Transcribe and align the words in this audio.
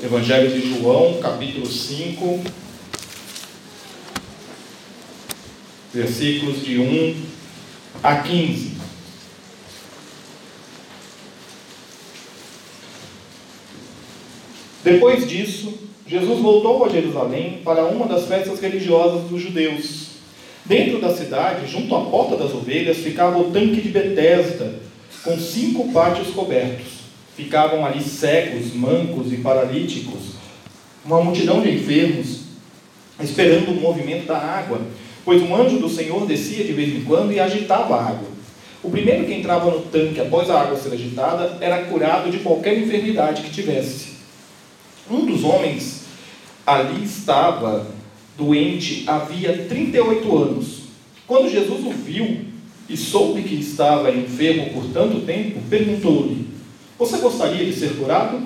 Evangelho 0.00 0.48
de 0.48 0.78
João, 0.78 1.18
capítulo 1.20 1.66
5, 1.66 2.40
versículos 5.92 6.64
de 6.64 6.78
1 6.78 7.16
a 8.00 8.14
15. 8.18 8.74
Depois 14.84 15.28
disso, 15.28 15.76
Jesus 16.06 16.38
voltou 16.38 16.84
a 16.84 16.88
Jerusalém 16.88 17.60
para 17.64 17.84
uma 17.86 18.06
das 18.06 18.28
festas 18.28 18.60
religiosas 18.60 19.28
dos 19.28 19.42
judeus. 19.42 20.10
Dentro 20.64 21.00
da 21.00 21.12
cidade, 21.12 21.66
junto 21.66 21.96
à 21.96 22.02
porta 22.02 22.36
das 22.36 22.54
ovelhas, 22.54 22.98
ficava 22.98 23.36
o 23.36 23.50
tanque 23.50 23.80
de 23.80 23.88
Betesda, 23.88 24.78
com 25.24 25.36
cinco 25.40 25.92
pátios 25.92 26.28
cobertos 26.28 26.97
ficavam 27.38 27.86
ali 27.86 28.02
cegos, 28.02 28.74
mancos 28.74 29.32
e 29.32 29.36
paralíticos, 29.36 30.32
uma 31.04 31.22
multidão 31.22 31.60
de 31.62 31.70
enfermos, 31.70 32.40
esperando 33.20 33.70
o 33.70 33.80
movimento 33.80 34.26
da 34.26 34.36
água, 34.36 34.80
pois 35.24 35.40
um 35.40 35.54
anjo 35.54 35.78
do 35.78 35.88
Senhor 35.88 36.26
descia 36.26 36.64
de 36.64 36.72
vez 36.72 36.92
em 36.92 37.04
quando 37.04 37.32
e 37.32 37.38
agitava 37.38 37.94
a 37.94 38.08
água. 38.08 38.28
O 38.82 38.90
primeiro 38.90 39.24
que 39.24 39.34
entrava 39.34 39.70
no 39.70 39.82
tanque 39.82 40.20
após 40.20 40.50
a 40.50 40.62
água 40.62 40.76
ser 40.76 40.92
agitada 40.92 41.58
era 41.60 41.84
curado 41.84 42.28
de 42.28 42.38
qualquer 42.38 42.76
enfermidade 42.76 43.42
que 43.42 43.50
tivesse. 43.50 44.14
Um 45.08 45.24
dos 45.24 45.44
homens 45.44 46.06
ali 46.66 47.04
estava 47.04 47.86
doente 48.36 49.04
havia 49.06 49.64
38 49.68 50.36
anos. 50.36 50.78
Quando 51.24 51.48
Jesus 51.48 51.86
o 51.86 51.90
viu 51.90 52.46
e 52.88 52.96
soube 52.96 53.42
que 53.42 53.54
estava 53.54 54.10
enfermo 54.10 54.70
por 54.70 54.86
tanto 54.92 55.20
tempo, 55.20 55.60
perguntou-lhe: 55.70 56.47
você 56.98 57.18
gostaria 57.18 57.64
de 57.64 57.72
ser 57.72 57.96
curado? 57.96 58.42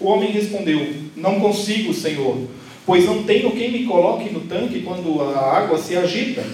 O 0.00 0.06
homem 0.06 0.30
respondeu: 0.30 0.86
Não 1.14 1.38
consigo, 1.38 1.92
Senhor, 1.92 2.38
pois 2.86 3.04
não 3.04 3.24
tenho 3.24 3.50
quem 3.52 3.70
me 3.70 3.84
coloque 3.84 4.32
no 4.32 4.40
tanque 4.40 4.80
quando 4.80 5.20
a 5.20 5.58
água 5.58 5.78
se 5.78 5.96
agita. 5.96 6.44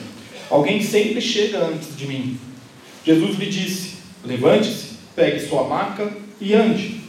Alguém 0.50 0.82
sempre 0.82 1.20
chega 1.20 1.58
antes 1.58 1.96
de 1.96 2.06
mim. 2.06 2.36
Jesus 3.04 3.38
lhe 3.38 3.46
disse: 3.46 3.98
Levante-se, 4.24 4.96
pegue 5.14 5.40
sua 5.46 5.64
maca 5.64 6.10
e 6.40 6.52
ande. 6.54 7.00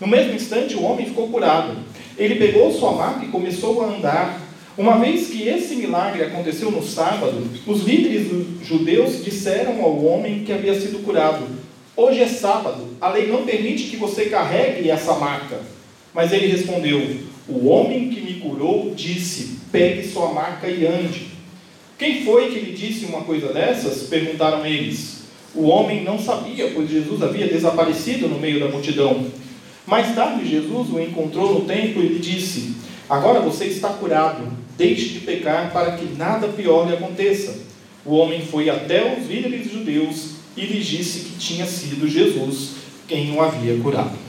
No 0.00 0.06
mesmo 0.06 0.34
instante, 0.34 0.76
o 0.76 0.82
homem 0.82 1.06
ficou 1.06 1.28
curado. 1.28 1.76
Ele 2.16 2.36
pegou 2.36 2.72
sua 2.72 2.92
maca 2.92 3.24
e 3.24 3.28
começou 3.28 3.82
a 3.82 3.86
andar. 3.86 4.40
Uma 4.76 4.98
vez 4.98 5.28
que 5.28 5.48
esse 5.48 5.76
milagre 5.76 6.22
aconteceu 6.22 6.70
no 6.70 6.82
sábado, 6.82 7.44
os 7.66 7.82
líderes 7.82 8.28
judeus 8.64 9.24
disseram 9.24 9.82
ao 9.82 10.04
homem 10.04 10.44
que 10.44 10.52
havia 10.52 10.78
sido 10.78 11.04
curado: 11.04 11.46
Hoje 11.96 12.22
é 12.22 12.26
sábado, 12.26 12.88
a 13.00 13.08
lei 13.10 13.28
não 13.28 13.44
permite 13.44 13.84
que 13.84 13.96
você 13.96 14.24
carregue 14.24 14.90
essa 14.90 15.14
marca. 15.14 15.60
Mas 16.12 16.32
ele 16.32 16.48
respondeu: 16.48 17.18
O 17.48 17.68
homem 17.68 18.08
que 18.08 18.20
me 18.20 18.34
curou 18.40 18.92
disse: 18.96 19.60
Pegue 19.70 20.02
sua 20.02 20.32
marca 20.32 20.66
e 20.66 20.84
ande. 20.84 21.28
Quem 21.96 22.24
foi 22.24 22.50
que 22.50 22.58
lhe 22.58 22.72
disse 22.72 23.04
uma 23.04 23.22
coisa 23.22 23.52
dessas? 23.52 24.08
perguntaram 24.08 24.66
eles. 24.66 25.22
O 25.54 25.66
homem 25.66 26.02
não 26.02 26.18
sabia, 26.18 26.72
pois 26.74 26.90
Jesus 26.90 27.22
havia 27.22 27.46
desaparecido 27.46 28.26
no 28.26 28.40
meio 28.40 28.58
da 28.58 28.68
multidão. 28.68 29.26
Mais 29.86 30.16
tarde, 30.16 30.48
Jesus 30.48 30.90
o 30.90 30.98
encontrou 30.98 31.54
no 31.54 31.64
templo 31.64 32.02
e 32.02 32.08
lhe 32.08 32.18
disse: 32.18 32.74
Agora 33.08 33.38
você 33.38 33.66
está 33.66 33.90
curado, 33.90 34.48
deixe 34.76 35.10
de 35.10 35.20
pecar 35.20 35.72
para 35.72 35.92
que 35.92 36.06
nada 36.16 36.48
pior 36.48 36.88
lhe 36.88 36.94
aconteça. 36.94 37.56
O 38.04 38.16
homem 38.16 38.44
foi 38.44 38.68
até 38.68 39.16
os 39.16 39.28
líderes 39.28 39.70
judeus 39.70 40.33
e 40.56 40.66
lhes 40.66 40.86
disse 40.86 41.20
que 41.20 41.38
tinha 41.38 41.66
sido 41.66 42.08
Jesus 42.08 42.70
quem 43.06 43.32
o 43.32 43.42
havia 43.42 43.78
curado. 43.78 44.23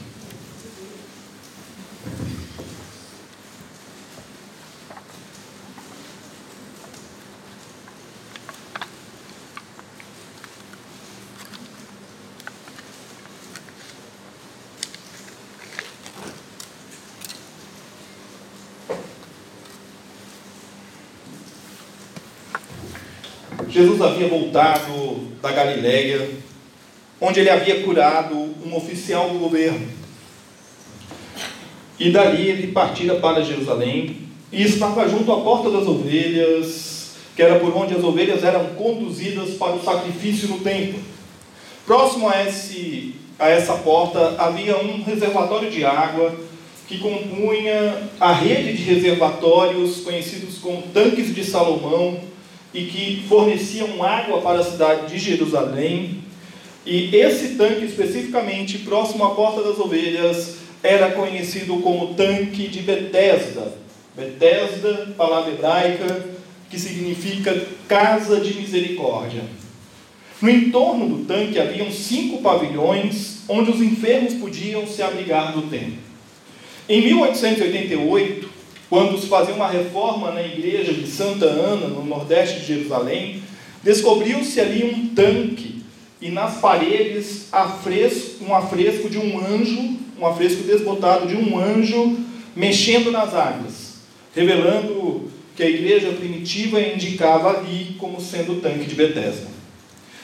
Jesus 23.76 24.00
havia 24.00 24.30
voltado 24.30 25.18
da 25.42 25.52
Galiléia, 25.52 26.30
onde 27.20 27.42
ele 27.42 27.50
havia 27.50 27.84
curado 27.84 28.34
um 28.66 28.74
oficial 28.74 29.28
do 29.28 29.38
governo. 29.38 29.86
E 32.00 32.10
dali 32.10 32.48
ele 32.48 32.68
partira 32.72 33.16
para 33.16 33.44
Jerusalém 33.44 34.30
e 34.50 34.64
estava 34.64 35.10
junto 35.10 35.30
à 35.30 35.42
porta 35.42 35.70
das 35.70 35.86
ovelhas, 35.86 37.18
que 37.36 37.42
era 37.42 37.60
por 37.60 37.76
onde 37.76 37.94
as 37.94 38.02
ovelhas 38.02 38.46
eram 38.46 38.66
conduzidas 38.76 39.56
para 39.56 39.76
o 39.76 39.84
sacrifício 39.84 40.48
no 40.48 40.60
templo. 40.60 41.02
Próximo 41.86 42.30
a, 42.30 42.46
esse, 42.46 43.16
a 43.38 43.50
essa 43.50 43.74
porta 43.74 44.36
havia 44.38 44.78
um 44.78 45.04
reservatório 45.04 45.70
de 45.70 45.84
água 45.84 46.34
que 46.88 46.98
compunha 46.98 48.10
a 48.22 48.32
rede 48.32 48.72
de 48.72 48.84
reservatórios 48.84 49.98
conhecidos 49.98 50.60
como 50.60 50.82
tanques 50.94 51.36
de 51.36 51.44
Salomão, 51.44 52.35
e 52.76 52.86
que 52.86 53.26
forneciam 53.30 54.04
água 54.04 54.42
para 54.42 54.60
a 54.60 54.64
cidade 54.64 55.08
de 55.08 55.18
Jerusalém. 55.18 56.20
E 56.86 57.16
esse 57.16 57.56
tanque, 57.56 57.86
especificamente 57.86 58.80
próximo 58.80 59.24
à 59.24 59.34
Porta 59.34 59.64
das 59.64 59.80
Ovelhas, 59.80 60.58
era 60.84 61.12
conhecido 61.12 61.78
como 61.78 62.14
tanque 62.14 62.68
de 62.68 62.82
Betesda. 62.82 63.74
Betesda, 64.16 65.14
palavra 65.18 65.54
hebraica, 65.54 66.26
que 66.70 66.78
significa 66.78 67.66
casa 67.88 68.42
de 68.42 68.54
misericórdia. 68.56 69.42
No 70.42 70.50
entorno 70.50 71.08
do 71.08 71.26
tanque 71.26 71.58
haviam 71.58 71.90
cinco 71.90 72.42
pavilhões 72.42 73.40
onde 73.48 73.72
os 73.72 73.82
enfermos 73.82 74.34
podiam 74.34 74.86
se 74.86 75.02
abrigar 75.02 75.54
do 75.54 75.64
tempo. 75.64 75.98
Em 76.90 77.02
1888, 77.02 78.50
quando 78.96 79.20
se 79.20 79.28
fazia 79.28 79.54
uma 79.54 79.68
reforma 79.68 80.32
na 80.32 80.42
igreja 80.42 80.94
de 80.94 81.06
Santa 81.06 81.48
Ana, 81.48 81.90
no 81.90 82.06
nordeste 82.06 82.62
de 82.62 82.68
Jerusalém, 82.68 83.44
descobriu-se 83.84 84.58
ali 84.62 84.86
um 84.86 85.14
tanque 85.14 85.84
e 86.22 86.30
nas 86.30 86.62
paredes 86.62 87.50
um 88.40 88.56
afresco 88.56 89.10
de 89.10 89.18
um 89.18 89.38
anjo, 89.38 89.98
um 90.18 90.26
afresco 90.26 90.64
desbotado 90.64 91.28
de 91.28 91.36
um 91.36 91.60
anjo 91.60 92.20
mexendo 92.56 93.12
nas 93.12 93.34
águas, 93.34 93.96
revelando 94.34 95.30
que 95.58 95.64
a 95.64 95.70
igreja 95.70 96.14
primitiva 96.14 96.80
indicava 96.80 97.50
ali 97.50 97.98
como 98.00 98.22
sendo 98.22 98.54
o 98.54 98.62
tanque 98.62 98.86
de 98.86 98.96
Betesda. 98.96 99.48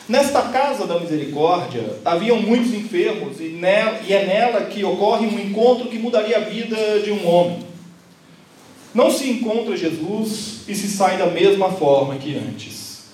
Nesta 0.08 0.44
casa 0.44 0.88
da 0.88 0.98
misericórdia 0.98 1.98
haviam 2.06 2.42
muitos 2.42 2.74
enfermos 2.74 3.38
e, 3.42 3.54
e 4.08 4.14
é 4.14 4.26
nela 4.26 4.62
que 4.62 4.82
ocorre 4.86 5.28
um 5.28 5.38
encontro 5.38 5.90
que 5.90 6.00
mudaria 6.00 6.38
a 6.38 6.40
vida 6.40 7.02
de 7.02 7.12
um 7.12 7.28
homem. 7.28 7.71
Não 8.94 9.10
se 9.10 9.30
encontra 9.30 9.78
Jesus 9.78 10.62
e 10.68 10.76
se 10.76 10.88
sai 10.88 11.18
da 11.18 11.28
mesma 11.28 11.70
forma 11.72 12.16
que 12.16 12.36
antes. 12.38 13.06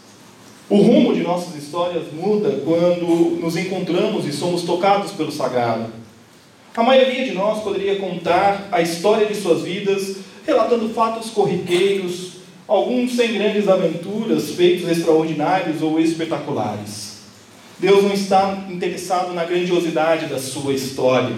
O 0.69 0.77
rumo 0.77 1.13
de 1.13 1.21
nossas 1.21 1.55
histórias 1.55 2.11
muda 2.11 2.61
quando 2.65 3.39
nos 3.39 3.55
encontramos 3.55 4.25
e 4.25 4.33
somos 4.33 4.63
tocados 4.63 5.11
pelo 5.11 5.31
sagrado. 5.31 5.85
A 6.75 6.83
maioria 6.83 7.25
de 7.25 7.31
nós 7.31 7.63
poderia 7.63 7.97
contar 7.99 8.67
a 8.71 8.81
história 8.81 9.25
de 9.25 9.35
suas 9.35 9.61
vidas, 9.61 10.17
relatando 10.45 10.89
fatos 10.89 11.29
corriqueiros, 11.29 12.33
alguns 12.67 13.15
sem 13.15 13.33
grandes 13.33 13.67
aventuras, 13.67 14.51
feitos 14.51 14.89
extraordinários 14.89 15.81
ou 15.81 15.99
espetaculares. 15.99 17.17
Deus 17.79 18.03
não 18.03 18.13
está 18.13 18.65
interessado 18.69 19.33
na 19.33 19.45
grandiosidade 19.45 20.25
da 20.25 20.39
sua 20.39 20.73
história, 20.73 21.35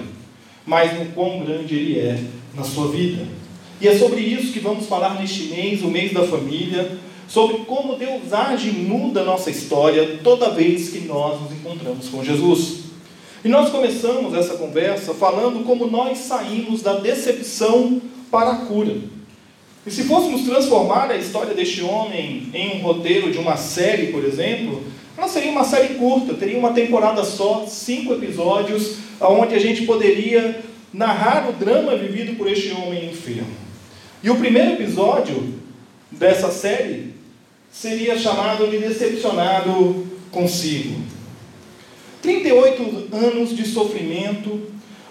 mas 0.65 0.97
no 0.97 1.05
quão 1.07 1.43
grande 1.43 1.75
Ele 1.75 1.99
é 1.99 2.19
na 2.55 2.63
sua 2.63 2.87
vida. 2.87 3.38
E 3.81 3.87
é 3.87 3.97
sobre 3.97 4.19
isso 4.19 4.51
que 4.51 4.59
vamos 4.59 4.87
falar 4.87 5.19
neste 5.19 5.43
mês, 5.43 5.81
o 5.81 5.87
mês 5.87 6.11
da 6.11 6.27
família, 6.27 6.97
sobre 7.29 7.59
como 7.59 7.95
Deus 7.95 8.33
age 8.33 8.69
e 8.69 8.73
muda 8.73 9.21
a 9.21 9.25
nossa 9.25 9.49
história 9.49 10.19
toda 10.21 10.49
vez 10.49 10.89
que 10.89 10.99
nós 11.01 11.39
nos 11.39 11.51
encontramos 11.53 12.09
com 12.09 12.23
Jesus. 12.23 12.79
E 13.45 13.47
nós 13.47 13.69
começamos 13.69 14.33
essa 14.33 14.55
conversa 14.55 15.13
falando 15.13 15.63
como 15.63 15.87
nós 15.87 16.17
saímos 16.17 16.81
da 16.81 16.95
decepção 16.95 18.01
para 18.29 18.51
a 18.51 18.55
cura. 18.65 18.97
E 19.87 19.91
se 19.91 20.03
fôssemos 20.03 20.41
transformar 20.41 21.09
a 21.09 21.15
história 21.15 21.53
deste 21.53 21.81
homem 21.81 22.49
em 22.53 22.77
um 22.77 22.81
roteiro 22.81 23.31
de 23.31 23.37
uma 23.37 23.55
série, 23.55 24.07
por 24.07 24.25
exemplo, 24.25 24.83
ela 25.17 25.29
seria 25.29 25.51
uma 25.51 25.63
série 25.63 25.95
curta, 25.95 26.33
teria 26.33 26.57
uma 26.57 26.73
temporada 26.73 27.23
só, 27.23 27.65
cinco 27.65 28.11
episódios, 28.11 28.97
onde 29.21 29.55
a 29.55 29.59
gente 29.59 29.83
poderia 29.83 30.61
narrar 30.93 31.49
o 31.49 31.53
drama 31.53 31.95
vivido 31.95 32.35
por 32.35 32.51
este 32.51 32.71
homem 32.71 33.05
enfermo. 33.05 33.68
E 34.21 34.29
o 34.29 34.35
primeiro 34.35 34.73
episódio 34.73 35.53
dessa 36.11 36.51
série 36.51 37.13
seria 37.71 38.19
chamado 38.19 38.67
de 38.67 38.77
Decepcionado 38.77 40.05
Consigo. 40.29 41.01
38 42.21 43.07
anos 43.13 43.55
de 43.55 43.65
sofrimento, 43.65 44.59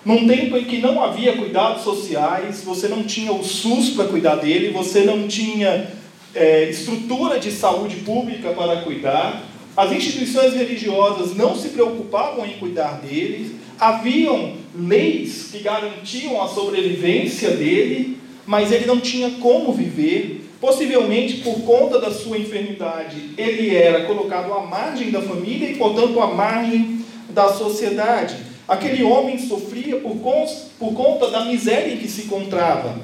num 0.04 0.28
tempo 0.28 0.58
em 0.58 0.64
que 0.64 0.78
não 0.78 1.02
havia 1.02 1.38
cuidados 1.38 1.84
sociais, 1.84 2.62
você 2.62 2.86
não 2.86 3.02
tinha 3.02 3.32
o 3.32 3.42
SUS 3.42 3.90
para 3.90 4.08
cuidar 4.08 4.36
dele, 4.36 4.72
você 4.72 5.00
não 5.04 5.26
tinha 5.26 5.90
é, 6.34 6.68
estrutura 6.68 7.40
de 7.40 7.50
saúde 7.50 7.96
pública 7.96 8.50
para 8.50 8.82
cuidar, 8.82 9.42
as 9.74 9.90
instituições 9.90 10.52
religiosas 10.52 11.34
não 11.34 11.56
se 11.56 11.70
preocupavam 11.70 12.44
em 12.44 12.58
cuidar 12.58 13.00
dele, 13.00 13.56
haviam 13.80 14.52
leis 14.78 15.48
que 15.50 15.60
garantiam 15.60 16.42
a 16.42 16.48
sobrevivência 16.48 17.52
dele, 17.52 18.17
mas 18.48 18.72
ele 18.72 18.86
não 18.86 18.98
tinha 18.98 19.32
como 19.32 19.74
viver. 19.74 20.46
Possivelmente 20.58 21.36
por 21.42 21.60
conta 21.60 22.00
da 22.00 22.10
sua 22.10 22.38
enfermidade, 22.38 23.30
ele 23.36 23.76
era 23.76 24.06
colocado 24.06 24.52
à 24.52 24.60
margem 24.60 25.10
da 25.10 25.20
família 25.20 25.70
e, 25.70 25.76
portanto, 25.76 26.18
à 26.18 26.26
margem 26.34 27.04
da 27.28 27.52
sociedade. 27.52 28.34
Aquele 28.66 29.04
homem 29.04 29.38
sofria 29.38 29.96
por, 29.96 30.16
por 30.16 30.94
conta 30.94 31.30
da 31.30 31.44
miséria 31.44 31.92
em 31.92 31.98
que 31.98 32.08
se 32.08 32.22
encontrava. 32.22 32.98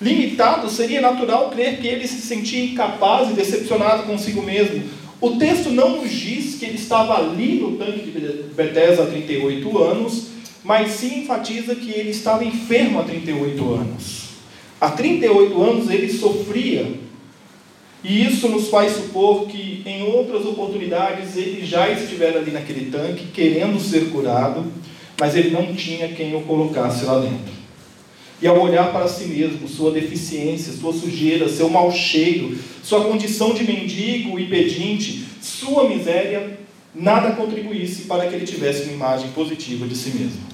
Limitado, 0.00 0.68
seria 0.68 1.00
natural 1.00 1.50
crer 1.50 1.80
que 1.80 1.88
ele 1.88 2.06
se 2.06 2.20
sentia 2.20 2.62
incapaz 2.62 3.30
e 3.30 3.32
decepcionado 3.32 4.02
consigo 4.02 4.42
mesmo. 4.42 4.84
O 5.20 5.30
texto 5.38 5.70
não 5.70 6.02
nos 6.02 6.10
diz 6.12 6.56
que 6.56 6.66
ele 6.66 6.76
estava 6.76 7.18
ali 7.18 7.58
no 7.60 7.78
tanque 7.78 8.10
de 8.10 8.54
Bethesda 8.54 9.04
há 9.04 9.06
38 9.06 9.78
anos, 9.82 10.26
mas 10.62 10.92
sim 10.92 11.22
enfatiza 11.22 11.74
que 11.74 11.90
ele 11.90 12.10
estava 12.10 12.44
enfermo 12.44 13.00
há 13.00 13.04
38 13.04 13.74
anos. 13.74 14.25
Há 14.86 14.92
38 14.92 15.60
anos 15.60 15.90
ele 15.90 16.08
sofria, 16.12 16.88
e 18.04 18.24
isso 18.24 18.46
nos 18.46 18.68
faz 18.68 18.92
supor 18.92 19.48
que 19.48 19.82
em 19.84 20.04
outras 20.04 20.46
oportunidades 20.46 21.36
ele 21.36 21.66
já 21.66 21.90
estivera 21.90 22.38
ali 22.38 22.52
naquele 22.52 22.88
tanque, 22.88 23.26
querendo 23.34 23.80
ser 23.80 24.10
curado, 24.10 24.64
mas 25.18 25.34
ele 25.34 25.50
não 25.50 25.74
tinha 25.74 26.06
quem 26.10 26.36
o 26.36 26.42
colocasse 26.42 27.04
lá 27.04 27.18
dentro. 27.18 27.52
E 28.40 28.46
ao 28.46 28.60
olhar 28.60 28.92
para 28.92 29.08
si 29.08 29.24
mesmo, 29.24 29.66
sua 29.66 29.90
deficiência, 29.90 30.72
sua 30.72 30.92
sujeira, 30.92 31.48
seu 31.48 31.68
mau 31.68 31.90
cheiro, 31.90 32.56
sua 32.80 33.06
condição 33.06 33.52
de 33.54 33.64
mendigo 33.64 34.38
e 34.38 34.46
pedinte, 34.46 35.24
sua 35.42 35.88
miséria, 35.88 36.60
nada 36.94 37.32
contribuísse 37.32 38.02
para 38.02 38.28
que 38.28 38.36
ele 38.36 38.46
tivesse 38.46 38.84
uma 38.84 38.92
imagem 38.92 39.30
positiva 39.32 39.84
de 39.84 39.96
si 39.96 40.10
mesmo. 40.10 40.45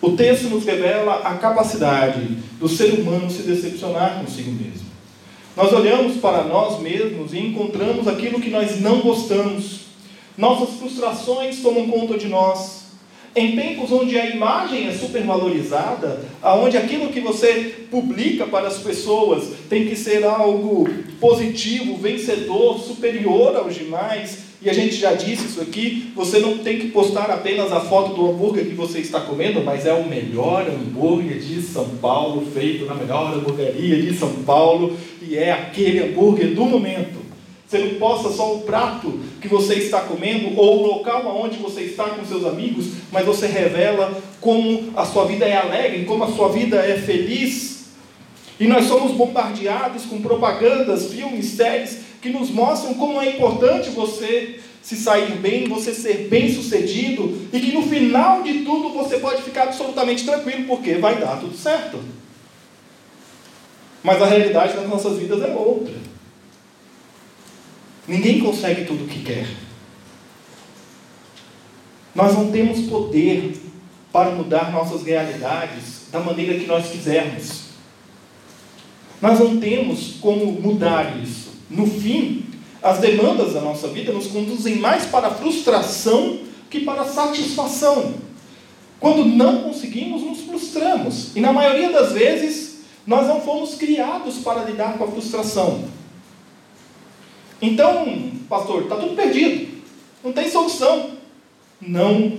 O 0.00 0.12
texto 0.12 0.44
nos 0.44 0.64
revela 0.64 1.22
a 1.24 1.34
capacidade 1.34 2.20
do 2.58 2.68
ser 2.68 3.00
humano 3.00 3.28
se 3.30 3.42
decepcionar 3.42 4.20
consigo 4.20 4.52
mesmo. 4.52 4.86
Nós 5.56 5.72
olhamos 5.72 6.18
para 6.18 6.44
nós 6.44 6.80
mesmos 6.80 7.32
e 7.32 7.38
encontramos 7.38 8.06
aquilo 8.06 8.40
que 8.40 8.48
nós 8.48 8.80
não 8.80 9.00
gostamos. 9.00 9.88
Nossas 10.36 10.76
frustrações 10.76 11.60
tomam 11.60 11.88
conta 11.88 12.16
de 12.16 12.28
nós. 12.28 12.78
Em 13.34 13.56
tempos 13.56 13.90
onde 13.90 14.16
a 14.16 14.26
imagem 14.26 14.86
é 14.86 14.92
supervalorizada, 14.92 16.24
aonde 16.40 16.76
aquilo 16.76 17.12
que 17.12 17.20
você 17.20 17.86
publica 17.90 18.46
para 18.46 18.68
as 18.68 18.78
pessoas 18.78 19.48
tem 19.68 19.86
que 19.86 19.96
ser 19.96 20.24
algo 20.24 20.88
positivo, 21.20 21.96
vencedor, 21.96 22.78
superior 22.78 23.56
aos 23.56 23.74
demais, 23.74 24.47
e 24.60 24.68
a 24.68 24.72
gente 24.72 24.96
já 24.96 25.12
disse 25.14 25.46
isso 25.46 25.60
aqui, 25.60 26.10
você 26.16 26.40
não 26.40 26.58
tem 26.58 26.80
que 26.80 26.88
postar 26.88 27.30
apenas 27.30 27.70
a 27.70 27.80
foto 27.80 28.14
do 28.14 28.28
hambúrguer 28.28 28.66
que 28.66 28.74
você 28.74 28.98
está 28.98 29.20
comendo, 29.20 29.62
mas 29.62 29.86
é 29.86 29.92
o 29.92 30.08
melhor 30.08 30.66
hambúrguer 30.68 31.38
de 31.38 31.62
São 31.62 31.88
Paulo, 32.00 32.44
feito 32.52 32.84
na 32.84 32.94
melhor 32.94 33.34
hamburgueria 33.34 34.02
de 34.02 34.18
São 34.18 34.30
Paulo, 34.44 34.96
e 35.22 35.36
é 35.36 35.52
aquele 35.52 36.00
hambúrguer 36.00 36.54
do 36.54 36.64
momento. 36.64 37.18
Você 37.68 37.78
não 37.78 37.94
posta 38.00 38.30
só 38.30 38.56
o 38.56 38.62
prato 38.62 39.20
que 39.40 39.46
você 39.46 39.74
está 39.74 40.00
comendo 40.00 40.58
ou 40.58 40.78
o 40.78 40.86
local 40.94 41.40
onde 41.40 41.58
você 41.58 41.82
está 41.82 42.04
com 42.04 42.24
seus 42.24 42.44
amigos, 42.44 42.86
mas 43.12 43.24
você 43.24 43.46
revela 43.46 44.20
como 44.40 44.90
a 44.96 45.04
sua 45.04 45.26
vida 45.26 45.44
é 45.44 45.56
alegre, 45.56 46.04
como 46.04 46.24
a 46.24 46.32
sua 46.32 46.48
vida 46.48 46.78
é 46.78 46.96
feliz. 46.96 47.90
E 48.58 48.66
nós 48.66 48.86
somos 48.86 49.12
bombardeados 49.12 50.04
com 50.06 50.20
propagandas, 50.20 51.12
filmes, 51.12 51.46
séries 51.50 52.07
que 52.20 52.30
nos 52.30 52.50
mostram 52.50 52.94
como 52.94 53.20
é 53.20 53.36
importante 53.36 53.90
você 53.90 54.60
se 54.82 54.96
sair 54.96 55.32
bem, 55.38 55.68
você 55.68 55.92
ser 55.92 56.28
bem 56.28 56.52
sucedido 56.52 57.48
e 57.52 57.60
que 57.60 57.72
no 57.72 57.82
final 57.82 58.42
de 58.42 58.60
tudo 58.64 58.90
você 58.90 59.18
pode 59.18 59.42
ficar 59.42 59.64
absolutamente 59.64 60.24
tranquilo 60.24 60.64
porque 60.66 60.94
vai 60.94 61.20
dar 61.20 61.38
tudo 61.38 61.56
certo. 61.56 62.00
Mas 64.02 64.22
a 64.22 64.26
realidade 64.26 64.74
das 64.74 64.88
nossas 64.88 65.18
vidas 65.18 65.42
é 65.42 65.52
outra. 65.54 65.94
Ninguém 68.06 68.40
consegue 68.40 68.86
tudo 68.86 69.04
o 69.04 69.08
que 69.08 69.22
quer. 69.22 69.46
Nós 72.14 72.32
não 72.34 72.50
temos 72.50 72.80
poder 72.88 73.60
para 74.10 74.30
mudar 74.30 74.72
nossas 74.72 75.02
realidades 75.02 76.08
da 76.10 76.20
maneira 76.20 76.58
que 76.58 76.66
nós 76.66 76.90
quisermos. 76.90 77.64
Nós 79.20 79.38
não 79.38 79.60
temos 79.60 80.14
como 80.20 80.50
mudar 80.52 81.18
isso. 81.18 81.47
No 81.70 81.86
fim, 81.86 82.44
as 82.82 82.98
demandas 82.98 83.54
da 83.54 83.60
nossa 83.60 83.88
vida 83.88 84.12
nos 84.12 84.28
conduzem 84.28 84.76
mais 84.76 85.06
para 85.06 85.28
a 85.28 85.34
frustração 85.34 86.40
que 86.70 86.80
para 86.80 87.02
a 87.02 87.06
satisfação. 87.06 88.14
Quando 89.00 89.24
não 89.24 89.62
conseguimos, 89.62 90.22
nos 90.22 90.40
frustramos. 90.40 91.36
E 91.36 91.40
na 91.40 91.52
maioria 91.52 91.90
das 91.90 92.12
vezes, 92.12 92.80
nós 93.06 93.26
não 93.26 93.40
fomos 93.40 93.74
criados 93.74 94.38
para 94.38 94.64
lidar 94.64 94.98
com 94.98 95.04
a 95.04 95.08
frustração. 95.08 95.84
Então, 97.60 98.32
pastor, 98.48 98.82
está 98.82 98.96
tudo 98.96 99.14
perdido. 99.14 99.68
Não 100.22 100.32
tem 100.32 100.50
solução. 100.50 101.10
Não, 101.80 102.38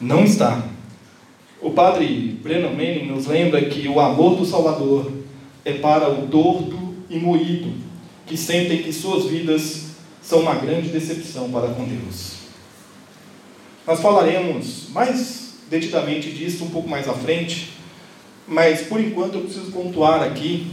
não 0.00 0.24
está. 0.24 0.62
O 1.60 1.70
padre 1.70 2.38
Brennan 2.42 2.70
Manning 2.70 3.06
nos 3.06 3.26
lembra 3.26 3.64
que 3.66 3.86
o 3.86 4.00
amor 4.00 4.36
do 4.36 4.44
Salvador 4.44 5.12
é 5.64 5.74
para 5.74 6.10
o 6.10 6.26
torto 6.26 6.81
e 7.12 7.18
moído, 7.18 7.72
que 8.26 8.36
sentem 8.36 8.82
que 8.82 8.92
suas 8.92 9.26
vidas 9.26 9.88
são 10.22 10.40
uma 10.40 10.54
grande 10.54 10.88
decepção 10.88 11.50
para 11.50 11.68
com 11.68 11.84
Deus. 11.84 12.36
Nós 13.86 14.00
falaremos 14.00 14.88
mais 14.90 15.54
detidamente 15.68 16.30
disso 16.30 16.64
um 16.64 16.70
pouco 16.70 16.88
mais 16.88 17.08
à 17.08 17.12
frente, 17.12 17.70
mas 18.48 18.82
por 18.82 18.98
enquanto 18.98 19.34
eu 19.34 19.42
preciso 19.42 19.70
pontuar 19.70 20.22
aqui 20.22 20.68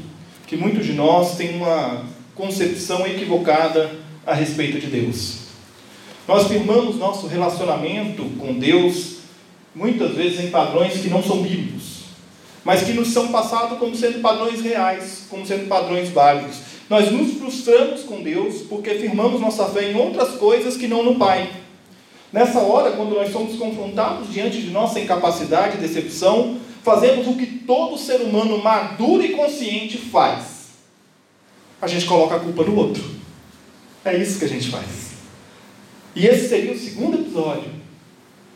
que 0.47 0.55
muitos 0.55 0.85
de 0.85 0.93
nós 0.93 1.35
têm 1.35 1.57
uma 1.57 2.05
concepção 2.33 3.05
equivocada 3.05 3.91
a 4.25 4.33
respeito 4.33 4.79
de 4.79 4.87
Deus. 4.87 5.39
Nós 6.27 6.47
firmamos 6.47 6.95
nosso 6.95 7.27
relacionamento 7.27 8.23
com 8.37 8.53
Deus 8.57 9.17
muitas 9.75 10.15
vezes 10.15 10.39
em 10.39 10.49
padrões 10.49 10.93
que 11.01 11.09
não 11.09 11.21
são 11.21 11.41
bíblicos 11.41 11.88
mas 12.63 12.83
que 12.83 12.93
nos 12.93 13.09
são 13.09 13.29
passados 13.29 13.77
como 13.77 13.95
sendo 13.95 14.21
padrões 14.21 14.61
reais, 14.61 15.23
como 15.29 15.45
sendo 15.45 15.67
padrões 15.67 16.09
válidos. 16.09 16.57
Nós 16.89 17.11
nos 17.11 17.33
frustramos 17.33 18.01
com 18.01 18.21
Deus 18.21 18.63
porque 18.63 18.95
firmamos 18.95 19.39
nossa 19.39 19.65
fé 19.65 19.91
em 19.91 19.95
outras 19.95 20.35
coisas 20.35 20.75
que 20.75 20.87
não 20.87 21.03
no 21.03 21.15
Pai. 21.15 21.49
Nessa 22.31 22.59
hora, 22.59 22.91
quando 22.91 23.15
nós 23.15 23.31
somos 23.31 23.57
confrontados 23.57 24.31
diante 24.31 24.61
de 24.61 24.69
nossa 24.69 24.99
incapacidade 24.99 25.77
e 25.77 25.81
decepção, 25.81 26.57
fazemos 26.83 27.27
o 27.27 27.33
que 27.33 27.45
todo 27.45 27.97
ser 27.97 28.21
humano 28.21 28.57
maduro 28.57 29.23
e 29.23 29.29
consciente 29.29 29.97
faz. 29.97 30.59
A 31.81 31.87
gente 31.87 32.05
coloca 32.05 32.35
a 32.35 32.39
culpa 32.39 32.63
no 32.63 32.75
outro. 32.75 33.03
É 34.03 34.15
isso 34.15 34.39
que 34.39 34.45
a 34.45 34.49
gente 34.49 34.69
faz. 34.69 35.09
E 36.15 36.25
esse 36.25 36.49
seria 36.49 36.73
o 36.73 36.77
segundo 36.77 37.19
episódio 37.19 37.71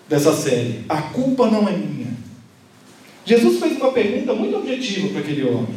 dessa 0.08 0.36
série. 0.36 0.84
A 0.90 1.02
culpa 1.02 1.50
não 1.50 1.68
é 1.68 1.72
minha. 1.72 2.14
Jesus 3.26 3.60
fez 3.60 3.78
uma 3.78 3.92
pergunta 3.92 4.34
muito 4.34 4.58
objetiva 4.58 5.10
para 5.10 5.20
aquele 5.20 5.44
homem. 5.44 5.76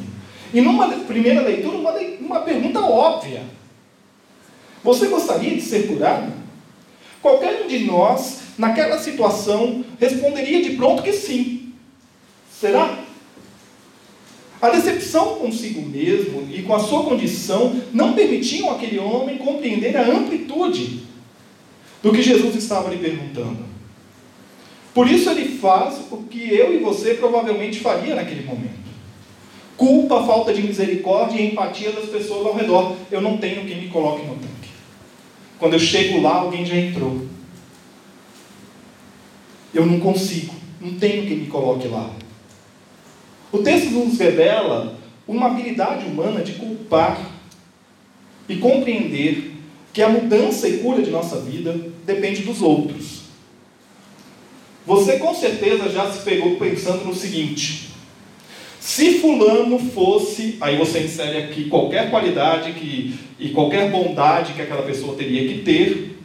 E 0.52 0.60
numa 0.60 0.88
primeira 0.88 1.42
leitura, 1.42 1.76
uma, 1.76 1.92
uma 2.20 2.40
pergunta 2.40 2.80
óbvia: 2.80 3.42
Você 4.82 5.06
gostaria 5.06 5.54
de 5.54 5.62
ser 5.62 5.86
curado? 5.86 6.32
Qualquer 7.22 7.62
um 7.64 7.68
de 7.68 7.80
nós, 7.80 8.40
naquela 8.56 8.98
situação, 8.98 9.84
responderia 9.98 10.62
de 10.62 10.70
pronto 10.76 11.02
que 11.02 11.12
sim. 11.12 11.72
Será? 12.50 12.98
A 14.60 14.70
decepção 14.70 15.36
consigo 15.36 15.82
mesmo 15.82 16.48
e 16.50 16.62
com 16.62 16.74
a 16.74 16.80
sua 16.80 17.04
condição 17.04 17.80
não 17.92 18.14
permitiam 18.14 18.70
aquele 18.70 18.98
homem 18.98 19.38
compreender 19.38 19.96
a 19.96 20.06
amplitude 20.06 21.02
do 22.02 22.10
que 22.12 22.22
Jesus 22.22 22.54
estava 22.54 22.88
lhe 22.88 22.96
perguntando. 22.96 23.58
Por 24.94 25.10
isso 25.10 25.28
ele 25.28 25.55
faz 25.66 26.00
o 26.12 26.18
que 26.18 26.54
eu 26.54 26.72
e 26.72 26.78
você 26.78 27.14
provavelmente 27.14 27.80
faria 27.80 28.14
naquele 28.14 28.44
momento. 28.44 28.86
Culpa, 29.76 30.22
falta 30.24 30.54
de 30.54 30.62
misericórdia 30.62 31.40
e 31.40 31.50
empatia 31.50 31.90
das 31.90 32.08
pessoas 32.08 32.46
ao 32.46 32.54
redor. 32.54 32.94
Eu 33.10 33.20
não 33.20 33.36
tenho 33.38 33.66
quem 33.66 33.80
me 33.80 33.88
coloque 33.88 34.24
no 34.24 34.34
tanque. 34.34 34.70
Quando 35.58 35.72
eu 35.72 35.80
chego 35.80 36.22
lá, 36.22 36.36
alguém 36.36 36.64
já 36.64 36.76
entrou. 36.76 37.20
Eu 39.74 39.84
não 39.84 39.98
consigo, 39.98 40.54
não 40.80 40.94
tenho 40.94 41.26
quem 41.26 41.38
me 41.38 41.46
coloque 41.46 41.88
lá. 41.88 42.10
O 43.50 43.58
texto 43.58 43.90
nos 43.90 44.18
revela 44.18 44.96
uma 45.26 45.46
habilidade 45.46 46.06
humana 46.06 46.42
de 46.42 46.52
culpar 46.52 47.20
e 48.48 48.56
compreender 48.56 49.52
que 49.92 50.00
a 50.00 50.08
mudança 50.08 50.68
e 50.68 50.78
cura 50.78 51.02
de 51.02 51.10
nossa 51.10 51.40
vida 51.40 51.76
depende 52.04 52.42
dos 52.42 52.62
outros. 52.62 53.15
Você 54.86 55.18
com 55.18 55.34
certeza 55.34 55.90
já 55.90 56.10
se 56.12 56.22
pegou 56.22 56.56
pensando 56.56 57.04
no 57.04 57.14
seguinte: 57.14 57.90
se 58.80 59.18
fulano 59.18 59.78
fosse, 59.78 60.56
aí 60.60 60.76
você 60.76 61.00
insere 61.00 61.38
aqui 61.38 61.68
qualquer 61.68 62.08
qualidade 62.08 62.72
que, 62.74 63.18
e 63.38 63.48
qualquer 63.48 63.90
bondade 63.90 64.52
que 64.52 64.62
aquela 64.62 64.82
pessoa 64.82 65.16
teria 65.16 65.48
que 65.48 65.62
ter, 65.62 66.16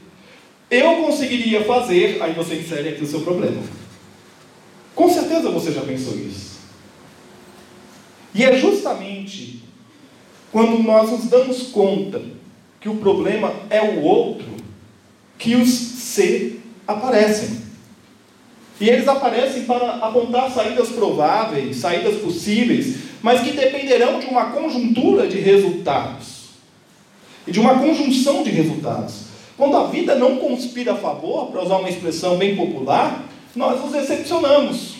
eu 0.69 0.97
conseguiria 0.97 1.63
fazer, 1.63 2.21
aí 2.21 2.33
você 2.33 2.55
insere 2.55 2.89
aqui 2.89 3.03
o 3.03 3.07
seu 3.07 3.21
problema. 3.21 3.61
Com 4.93 5.09
certeza 5.09 5.49
você 5.49 5.71
já 5.71 5.81
pensou 5.81 6.15
isso. 6.15 6.59
E 8.35 8.43
é 8.43 8.55
justamente 8.55 9.63
quando 10.51 10.83
nós 10.83 11.09
nos 11.09 11.25
damos 11.25 11.63
conta 11.63 12.21
que 12.79 12.87
o 12.87 12.97
problema 12.97 13.53
é 13.69 13.81
o 13.81 14.01
outro 14.01 14.49
que 15.37 15.55
os 15.55 15.69
C 15.69 16.57
aparecem. 16.87 17.70
E 18.81 18.89
eles 18.89 19.07
aparecem 19.07 19.65
para 19.65 19.97
apontar 19.97 20.49
saídas 20.49 20.89
prováveis, 20.89 21.77
saídas 21.77 22.17
possíveis, 22.17 22.95
mas 23.21 23.41
que 23.41 23.51
dependerão 23.51 24.19
de 24.19 24.25
uma 24.25 24.45
conjuntura 24.45 25.27
de 25.27 25.39
resultados 25.39 26.49
e 27.45 27.51
de 27.51 27.59
uma 27.59 27.77
conjunção 27.77 28.41
de 28.41 28.49
resultados. 28.49 29.25
Quando 29.55 29.77
a 29.77 29.85
vida 29.85 30.15
não 30.15 30.37
conspira 30.37 30.93
a 30.93 30.97
favor, 30.97 31.51
para 31.51 31.61
usar 31.61 31.77
uma 31.77 31.89
expressão 31.91 32.39
bem 32.39 32.55
popular, 32.55 33.23
nós 33.55 33.79
nos 33.79 33.91
decepcionamos. 33.91 34.95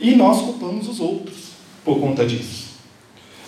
E 0.00 0.16
nós 0.16 0.42
culpamos 0.42 0.88
os 0.88 0.98
outros 0.98 1.50
por 1.84 2.00
conta 2.00 2.26
disso. 2.26 2.70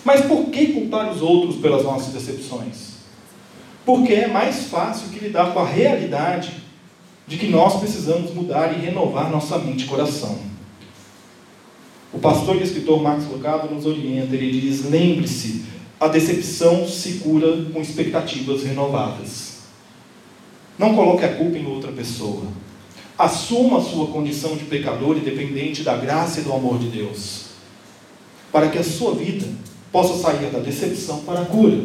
Mas 0.05 0.21
por 0.21 0.45
que 0.45 0.67
culpar 0.67 1.11
os 1.11 1.21
outros 1.21 1.57
pelas 1.57 1.83
nossas 1.83 2.13
decepções? 2.13 2.91
Porque 3.85 4.13
é 4.13 4.27
mais 4.27 4.67
fácil 4.67 5.09
que 5.09 5.19
lidar 5.19 5.53
com 5.53 5.59
a 5.59 5.67
realidade 5.67 6.70
de 7.31 7.37
que 7.37 7.47
nós 7.47 7.79
precisamos 7.79 8.33
mudar 8.33 8.77
e 8.77 8.81
renovar 8.85 9.31
nossa 9.31 9.57
mente 9.57 9.85
e 9.85 9.87
coração. 9.87 10.37
O 12.11 12.19
pastor 12.19 12.57
e 12.57 12.63
escritor 12.63 13.01
Max 13.01 13.23
Lucado 13.31 13.73
nos 13.73 13.85
orienta, 13.85 14.35
ele 14.35 14.59
diz: 14.59 14.83
lembre-se, 14.89 15.63
a 15.97 16.09
decepção 16.09 16.85
se 16.85 17.19
cura 17.19 17.67
com 17.71 17.79
expectativas 17.79 18.63
renovadas. 18.63 19.59
Não 20.77 20.93
coloque 20.93 21.23
a 21.23 21.33
culpa 21.33 21.57
em 21.57 21.65
outra 21.65 21.93
pessoa. 21.93 22.43
Assuma 23.17 23.77
a 23.77 23.81
sua 23.81 24.07
condição 24.07 24.57
de 24.57 24.65
pecador 24.65 25.15
e 25.15 25.21
dependente 25.21 25.83
da 25.83 25.95
graça 25.95 26.41
e 26.41 26.43
do 26.43 26.51
amor 26.51 26.79
de 26.79 26.89
Deus, 26.89 27.45
para 28.51 28.67
que 28.67 28.77
a 28.77 28.83
sua 28.83 29.15
vida 29.15 29.47
possa 29.89 30.21
sair 30.21 30.51
da 30.51 30.59
decepção 30.59 31.21
para 31.21 31.43
a 31.43 31.45
cura. 31.45 31.81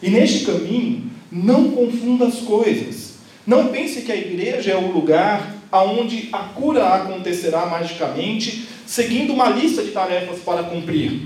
E 0.00 0.08
neste 0.08 0.46
caminho, 0.46 1.10
não 1.32 1.72
confunda 1.72 2.28
as 2.28 2.36
coisas. 2.42 3.15
Não 3.46 3.68
pense 3.68 4.02
que 4.02 4.10
a 4.10 4.16
igreja 4.16 4.72
é 4.72 4.76
o 4.76 4.90
lugar 4.90 5.54
aonde 5.70 6.28
a 6.32 6.38
cura 6.38 6.88
acontecerá 6.88 7.66
magicamente, 7.66 8.66
seguindo 8.86 9.32
uma 9.32 9.48
lista 9.48 9.82
de 9.82 9.90
tarefas 9.90 10.40
para 10.40 10.64
cumprir. 10.64 11.20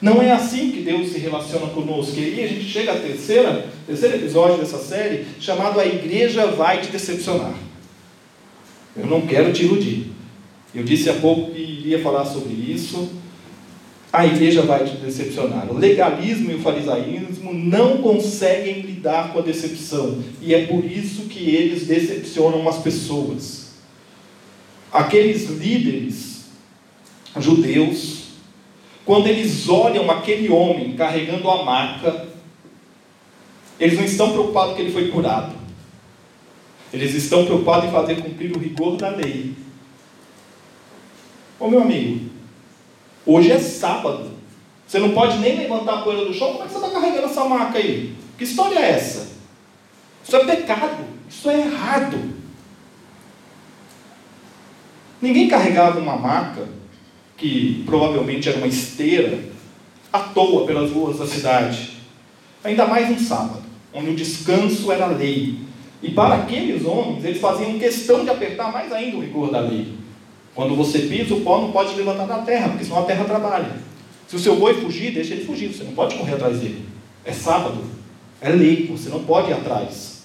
Não 0.00 0.22
é 0.22 0.30
assim 0.30 0.70
que 0.70 0.80
Deus 0.80 1.08
se 1.08 1.18
relaciona 1.18 1.66
conosco. 1.66 2.18
E 2.18 2.24
aí 2.24 2.44
a 2.44 2.48
gente 2.48 2.64
chega 2.64 2.92
ao 2.92 3.00
terceira, 3.00 3.66
terceiro 3.86 4.16
episódio 4.16 4.58
dessa 4.58 4.78
série, 4.78 5.26
chamado 5.40 5.80
A 5.80 5.86
Igreja 5.86 6.46
Vai 6.46 6.80
Te 6.80 6.88
Decepcionar. 6.88 7.54
Eu 8.96 9.06
não 9.06 9.22
quero 9.22 9.52
te 9.52 9.64
iludir. 9.64 10.12
Eu 10.74 10.84
disse 10.84 11.10
há 11.10 11.14
pouco 11.14 11.50
que 11.52 11.60
iria 11.60 12.00
falar 12.00 12.24
sobre 12.24 12.52
isso 12.52 13.10
a 14.18 14.26
igreja 14.26 14.62
vai 14.62 14.84
te 14.84 14.96
decepcionar. 14.96 15.70
O 15.70 15.78
legalismo 15.78 16.50
e 16.50 16.56
o 16.56 16.60
farisaísmo 16.60 17.54
não 17.54 17.98
conseguem 17.98 18.80
lidar 18.80 19.32
com 19.32 19.38
a 19.38 19.42
decepção. 19.42 20.20
E 20.42 20.52
é 20.52 20.66
por 20.66 20.84
isso 20.84 21.26
que 21.28 21.54
eles 21.54 21.86
decepcionam 21.86 22.68
as 22.68 22.78
pessoas. 22.78 23.74
Aqueles 24.92 25.48
líderes 25.48 26.46
judeus, 27.36 28.30
quando 29.04 29.28
eles 29.28 29.68
olham 29.68 30.10
aquele 30.10 30.48
homem 30.48 30.96
carregando 30.96 31.48
a 31.48 31.64
maca, 31.64 32.26
eles 33.78 33.96
não 33.96 34.04
estão 34.04 34.32
preocupados 34.32 34.74
que 34.74 34.82
ele 34.82 34.90
foi 34.90 35.12
curado. 35.12 35.54
Eles 36.92 37.14
estão 37.14 37.44
preocupados 37.44 37.88
em 37.88 37.92
fazer 37.92 38.16
cumprir 38.16 38.50
o 38.56 38.58
rigor 38.58 38.96
da 38.96 39.10
lei. 39.10 39.54
Ô 41.60 41.68
meu 41.68 41.82
amigo, 41.82 42.37
Hoje 43.28 43.52
é 43.52 43.58
sábado. 43.58 44.30
Você 44.86 44.98
não 44.98 45.10
pode 45.10 45.36
nem 45.36 45.58
levantar 45.58 45.98
a 45.98 46.00
poeira 46.00 46.24
do 46.24 46.32
chão. 46.32 46.52
Como 46.52 46.64
é 46.64 46.66
que 46.66 46.72
você 46.72 46.78
está 46.78 46.90
carregando 46.90 47.26
essa 47.26 47.44
maca 47.44 47.76
aí? 47.76 48.14
Que 48.38 48.44
história 48.44 48.78
é 48.78 48.92
essa? 48.92 49.28
Isso 50.24 50.34
é 50.34 50.44
pecado. 50.46 51.04
Isso 51.28 51.50
é 51.50 51.60
errado. 51.60 52.18
Ninguém 55.20 55.46
carregava 55.46 56.00
uma 56.00 56.16
maca, 56.16 56.66
que 57.36 57.82
provavelmente 57.84 58.48
era 58.48 58.56
uma 58.56 58.66
esteira, 58.66 59.38
à 60.10 60.20
toa 60.20 60.66
pelas 60.66 60.90
ruas 60.90 61.18
da 61.18 61.26
cidade. 61.26 61.98
Ainda 62.64 62.86
mais 62.86 63.10
um 63.10 63.18
sábado, 63.18 63.62
onde 63.92 64.08
o 64.08 64.16
descanso 64.16 64.90
era 64.90 65.04
lei. 65.04 65.58
E 66.02 66.12
para 66.12 66.36
aqueles 66.36 66.82
homens, 66.86 67.26
eles 67.26 67.42
faziam 67.42 67.78
questão 67.78 68.24
de 68.24 68.30
apertar 68.30 68.72
mais 68.72 68.90
ainda 68.90 69.18
o 69.18 69.20
rigor 69.20 69.50
da 69.50 69.60
lei. 69.60 69.98
Quando 70.58 70.74
você 70.74 71.02
pisa, 71.02 71.34
o 71.34 71.42
pó 71.42 71.60
não 71.60 71.70
pode 71.70 71.94
levantar 71.94 72.26
da 72.26 72.38
terra, 72.38 72.70
porque 72.70 72.82
senão 72.82 72.98
a 72.98 73.04
terra 73.04 73.22
trabalha. 73.22 73.76
Se 74.26 74.34
o 74.34 74.40
seu 74.40 74.56
boi 74.56 74.74
fugir, 74.74 75.12
deixa 75.12 75.34
ele 75.34 75.44
fugir, 75.44 75.68
você 75.68 75.84
não 75.84 75.92
pode 75.92 76.16
correr 76.16 76.34
atrás 76.34 76.58
dele. 76.58 76.84
É 77.24 77.32
sábado, 77.32 77.84
é 78.40 78.48
lei, 78.48 78.88
você 78.90 79.08
não 79.08 79.22
pode 79.22 79.50
ir 79.50 79.52
atrás. 79.52 80.24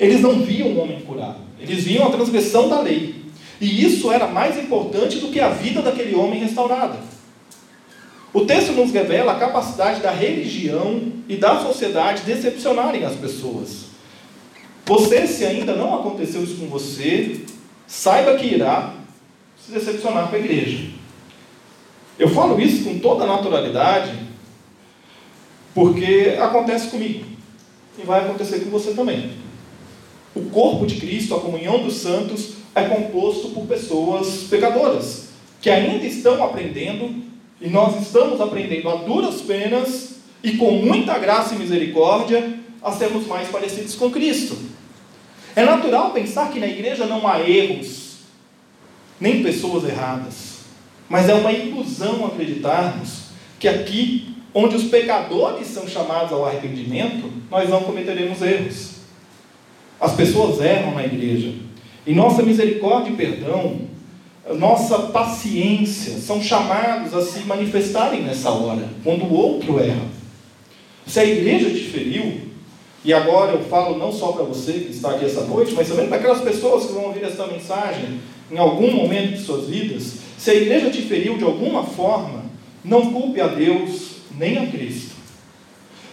Eles 0.00 0.22
não 0.22 0.40
viam 0.40 0.68
o 0.68 0.78
homem 0.78 0.98
curado, 1.02 1.40
eles 1.60 1.84
viam 1.84 2.06
a 2.06 2.10
transgressão 2.10 2.70
da 2.70 2.80
lei. 2.80 3.16
E 3.60 3.84
isso 3.84 4.10
era 4.10 4.28
mais 4.28 4.56
importante 4.56 5.18
do 5.18 5.28
que 5.28 5.40
a 5.40 5.50
vida 5.50 5.82
daquele 5.82 6.14
homem 6.14 6.40
restaurada. 6.40 6.96
O 8.32 8.46
texto 8.46 8.72
nos 8.72 8.92
revela 8.92 9.32
a 9.32 9.38
capacidade 9.38 10.00
da 10.00 10.10
religião 10.10 11.02
e 11.28 11.36
da 11.36 11.60
sociedade 11.60 12.22
decepcionarem 12.22 13.04
as 13.04 13.14
pessoas. 13.14 13.88
Você, 14.86 15.26
se 15.26 15.44
ainda 15.44 15.76
não 15.76 15.94
aconteceu 15.96 16.42
isso 16.42 16.56
com 16.56 16.66
você, 16.66 17.42
saiba 17.86 18.36
que 18.36 18.46
irá, 18.46 19.03
se 19.64 19.72
decepcionar 19.72 20.28
com 20.28 20.36
a 20.36 20.38
igreja. 20.38 20.90
Eu 22.18 22.28
falo 22.28 22.60
isso 22.60 22.84
com 22.84 22.98
toda 22.98 23.26
naturalidade, 23.26 24.12
porque 25.74 26.36
acontece 26.40 26.88
comigo 26.88 27.24
e 27.98 28.02
vai 28.02 28.20
acontecer 28.20 28.60
com 28.60 28.70
você 28.70 28.92
também. 28.92 29.32
O 30.34 30.42
corpo 30.50 30.86
de 30.86 30.96
Cristo, 30.96 31.34
a 31.34 31.40
comunhão 31.40 31.82
dos 31.82 31.94
santos, 31.94 32.54
é 32.74 32.82
composto 32.82 33.50
por 33.50 33.66
pessoas 33.66 34.44
pecadoras 34.50 35.28
que 35.60 35.70
ainda 35.70 36.04
estão 36.04 36.42
aprendendo 36.44 37.22
e 37.60 37.68
nós 37.68 38.00
estamos 38.02 38.40
aprendendo 38.40 38.90
a 38.90 38.96
duras 38.96 39.40
penas 39.40 40.16
e 40.42 40.56
com 40.56 40.72
muita 40.72 41.18
graça 41.18 41.54
e 41.54 41.58
misericórdia 41.58 42.58
a 42.82 42.92
sermos 42.92 43.26
mais 43.26 43.48
parecidos 43.48 43.94
com 43.94 44.10
Cristo. 44.10 44.56
É 45.56 45.64
natural 45.64 46.10
pensar 46.10 46.50
que 46.50 46.60
na 46.60 46.66
igreja 46.66 47.06
não 47.06 47.26
há 47.26 47.40
erros, 47.40 48.03
nem 49.20 49.42
pessoas 49.42 49.84
erradas. 49.84 50.54
Mas 51.08 51.28
é 51.28 51.34
uma 51.34 51.52
ilusão 51.52 52.26
acreditarmos 52.26 53.24
que 53.58 53.68
aqui, 53.68 54.34
onde 54.52 54.76
os 54.76 54.84
pecadores 54.84 55.66
são 55.68 55.86
chamados 55.86 56.32
ao 56.32 56.46
arrependimento, 56.46 57.30
nós 57.50 57.68
não 57.68 57.82
cometeremos 57.82 58.42
erros. 58.42 58.94
As 60.00 60.14
pessoas 60.14 60.60
erram 60.60 60.94
na 60.94 61.04
igreja. 61.04 61.54
E 62.06 62.14
nossa 62.14 62.42
misericórdia 62.42 63.10
e 63.10 63.16
perdão, 63.16 63.80
nossa 64.56 64.98
paciência, 64.98 66.18
são 66.18 66.42
chamados 66.42 67.14
a 67.14 67.22
se 67.22 67.40
manifestarem 67.40 68.22
nessa 68.22 68.50
hora, 68.50 68.88
quando 69.02 69.24
o 69.24 69.32
outro 69.32 69.80
erra. 69.80 70.06
Se 71.06 71.20
a 71.20 71.24
igreja 71.24 71.70
te 71.70 71.84
feriu, 71.84 72.43
e 73.04 73.12
agora 73.12 73.52
eu 73.52 73.62
falo 73.64 73.98
não 73.98 74.10
só 74.10 74.32
para 74.32 74.44
você 74.44 74.72
que 74.72 74.92
está 74.92 75.10
aqui 75.10 75.26
essa 75.26 75.42
noite, 75.42 75.74
mas 75.74 75.88
também 75.88 76.08
para 76.08 76.16
aquelas 76.16 76.40
pessoas 76.40 76.86
que 76.86 76.92
vão 76.92 77.04
ouvir 77.04 77.22
essa 77.22 77.46
mensagem 77.46 78.20
em 78.50 78.56
algum 78.56 78.90
momento 78.92 79.34
de 79.34 79.42
suas 79.42 79.68
vidas, 79.68 80.14
se 80.38 80.50
a 80.50 80.54
igreja 80.54 80.90
te 80.90 81.02
feriu 81.02 81.36
de 81.36 81.44
alguma 81.44 81.84
forma, 81.84 82.44
não 82.82 83.12
culpe 83.12 83.40
a 83.40 83.46
Deus 83.46 84.16
nem 84.38 84.56
a 84.58 84.66
Cristo. 84.66 85.14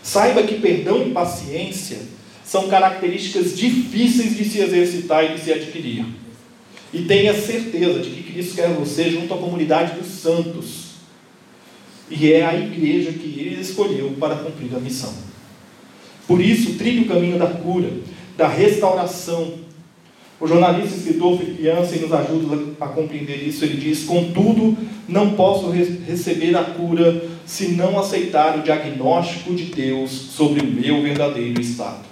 Saiba 0.04 0.44
que 0.44 0.60
perdão 0.60 1.08
e 1.08 1.12
paciência 1.12 2.00
são 2.44 2.68
características 2.68 3.58
difíceis 3.58 4.36
de 4.36 4.44
se 4.44 4.60
exercitar 4.60 5.24
e 5.24 5.36
de 5.36 5.42
se 5.42 5.54
adquirir. 5.54 6.06
E 6.94 7.04
tenha 7.04 7.34
certeza 7.34 8.00
de 8.00 8.10
que 8.10 8.34
Cristo 8.34 8.56
quer 8.56 8.70
você 8.74 9.10
junto 9.10 9.34
à 9.34 9.38
comunidade 9.38 9.98
dos 9.98 10.08
santos. 10.08 10.92
E 12.10 12.34
é 12.34 12.46
a 12.46 12.54
igreja 12.54 13.14
que 13.14 13.40
ele 13.40 13.62
escolheu 13.62 14.14
para 14.20 14.36
cumprir 14.36 14.76
a 14.76 14.80
missão. 14.80 15.31
Por 16.32 16.40
isso, 16.40 16.76
trilhe 16.76 17.02
o 17.02 17.08
caminho 17.10 17.38
da 17.38 17.48
cura, 17.48 17.92
da 18.38 18.48
restauração. 18.48 19.56
O 20.40 20.48
jornalista 20.48 20.96
e 20.96 20.98
escritor 21.00 21.38
Felipe 21.38 22.00
nos 22.00 22.14
ajuda 22.14 22.72
a 22.80 22.88
compreender 22.88 23.46
isso. 23.46 23.66
Ele 23.66 23.76
diz: 23.76 24.06
Contudo, 24.06 24.78
não 25.10 25.32
posso 25.32 25.70
re 25.70 25.84
receber 26.08 26.56
a 26.56 26.64
cura 26.64 27.22
se 27.46 27.74
não 27.74 28.00
aceitar 28.00 28.58
o 28.58 28.62
diagnóstico 28.62 29.54
de 29.54 29.66
Deus 29.66 30.10
sobre 30.10 30.62
o 30.62 30.68
meu 30.68 31.02
verdadeiro 31.02 31.60
estado. 31.60 32.06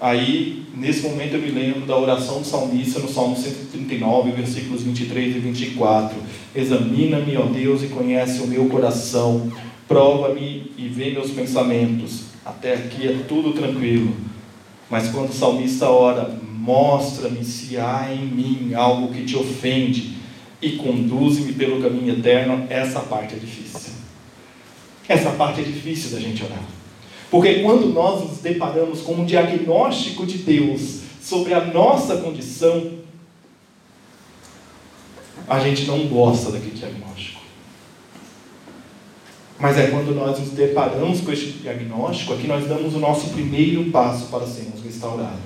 Aí, 0.00 0.66
nesse 0.76 1.02
momento, 1.02 1.34
eu 1.34 1.42
me 1.42 1.50
lembro 1.50 1.80
da 1.80 1.98
oração 1.98 2.42
do 2.42 2.46
salmista 2.46 3.00
no 3.00 3.08
Salmo 3.08 3.36
139, 3.36 4.30
versículos 4.30 4.84
23 4.84 5.34
e 5.34 5.38
24. 5.40 6.16
Examina-me, 6.54 7.36
ó 7.36 7.46
Deus, 7.46 7.82
e 7.82 7.88
conhece 7.88 8.40
o 8.40 8.46
meu 8.46 8.66
coração. 8.66 9.50
Prova-me 9.88 10.72
e 10.76 10.86
vê 10.88 11.10
meus 11.10 11.30
pensamentos. 11.30 12.24
Até 12.44 12.74
aqui 12.74 13.08
é 13.08 13.24
tudo 13.26 13.52
tranquilo. 13.52 14.14
Mas 14.90 15.08
quando 15.08 15.30
o 15.30 15.34
salmista 15.34 15.88
ora, 15.88 16.38
mostra-me 16.52 17.42
se 17.44 17.76
há 17.78 18.12
em 18.12 18.26
mim 18.26 18.74
algo 18.74 19.12
que 19.12 19.24
te 19.24 19.36
ofende 19.36 20.18
e 20.60 20.72
conduze-me 20.72 21.52
pelo 21.52 21.80
caminho 21.80 22.12
eterno, 22.12 22.66
essa 22.68 23.00
parte 23.00 23.34
é 23.34 23.38
difícil. 23.38 23.92
Essa 25.08 25.30
parte 25.30 25.60
é 25.60 25.64
difícil 25.64 26.10
da 26.10 26.20
gente 26.20 26.44
orar. 26.44 26.62
Porque 27.30 27.60
quando 27.60 27.86
nós 27.92 28.28
nos 28.28 28.38
deparamos 28.38 29.00
com 29.00 29.14
um 29.14 29.24
diagnóstico 29.24 30.26
de 30.26 30.38
Deus 30.38 31.00
sobre 31.20 31.54
a 31.54 31.64
nossa 31.64 32.16
condição, 32.18 32.98
a 35.46 35.60
gente 35.60 35.84
não 35.86 36.06
gosta 36.06 36.50
daquele 36.50 36.76
diagnóstico. 36.76 37.27
Mas 39.60 39.76
é 39.76 39.88
quando 39.88 40.14
nós 40.14 40.38
nos 40.38 40.50
deparamos 40.50 41.20
com 41.20 41.32
este 41.32 41.50
diagnóstico 41.58 42.34
é 42.34 42.36
que 42.36 42.46
nós 42.46 42.66
damos 42.68 42.94
o 42.94 42.98
nosso 42.98 43.30
primeiro 43.30 43.90
passo 43.90 44.26
para 44.26 44.46
sermos 44.46 44.82
restaurados. 44.84 45.40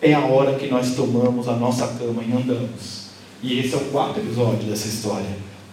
É 0.00 0.14
a 0.14 0.20
hora 0.20 0.54
que 0.54 0.68
nós 0.68 0.94
tomamos 0.94 1.48
a 1.48 1.56
nossa 1.56 1.88
cama 1.88 2.22
e 2.22 2.32
andamos. 2.32 3.06
E 3.42 3.58
esse 3.58 3.74
é 3.74 3.78
o 3.78 3.86
quarto 3.86 4.20
episódio 4.20 4.68
dessa 4.68 4.86
história. 4.86 5.26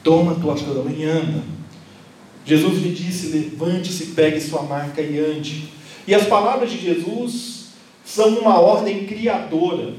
Toma 0.03 0.31
a 0.31 0.36
tua 0.36 0.55
cama 0.55 0.91
e 0.91 1.03
anda. 1.05 1.43
Jesus 2.43 2.81
lhe 2.81 2.91
disse: 2.91 3.27
Levante-se, 3.27 4.07
pegue 4.07 4.41
sua 4.41 4.63
marca 4.63 5.01
e 5.01 5.19
ande. 5.19 5.69
E 6.07 6.15
as 6.15 6.25
palavras 6.25 6.72
de 6.72 6.79
Jesus 6.79 7.67
são 8.03 8.29
uma 8.39 8.60
ordem 8.60 9.05
criadora, 9.05 9.93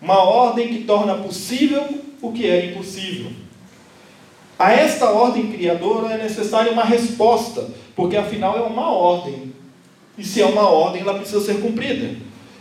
uma 0.00 0.18
ordem 0.18 0.68
que 0.68 0.84
torna 0.84 1.14
possível 1.14 1.86
o 2.20 2.32
que 2.32 2.46
é 2.46 2.70
impossível. 2.70 3.30
A 4.60 4.74
esta 4.74 5.10
ordem 5.10 5.50
criadora 5.50 6.12
é 6.12 6.22
necessária 6.22 6.70
uma 6.70 6.84
resposta, 6.84 7.66
porque 7.96 8.14
afinal 8.14 8.58
é 8.58 8.60
uma 8.60 8.92
ordem. 8.92 9.54
E 10.18 10.22
se 10.22 10.42
é 10.42 10.44
uma 10.44 10.68
ordem, 10.68 11.00
ela 11.00 11.14
precisa 11.14 11.40
ser 11.40 11.62
cumprida. 11.62 12.14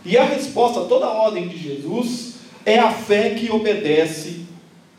E 0.06 0.18
a 0.18 0.24
resposta 0.24 0.80
a 0.80 0.86
toda 0.86 1.08
a 1.08 1.12
ordem 1.12 1.50
de 1.50 1.58
Jesus 1.58 2.36
é 2.66 2.80
a 2.80 2.90
fé 2.90 3.32
que 3.32 3.52
obedece 3.52 4.46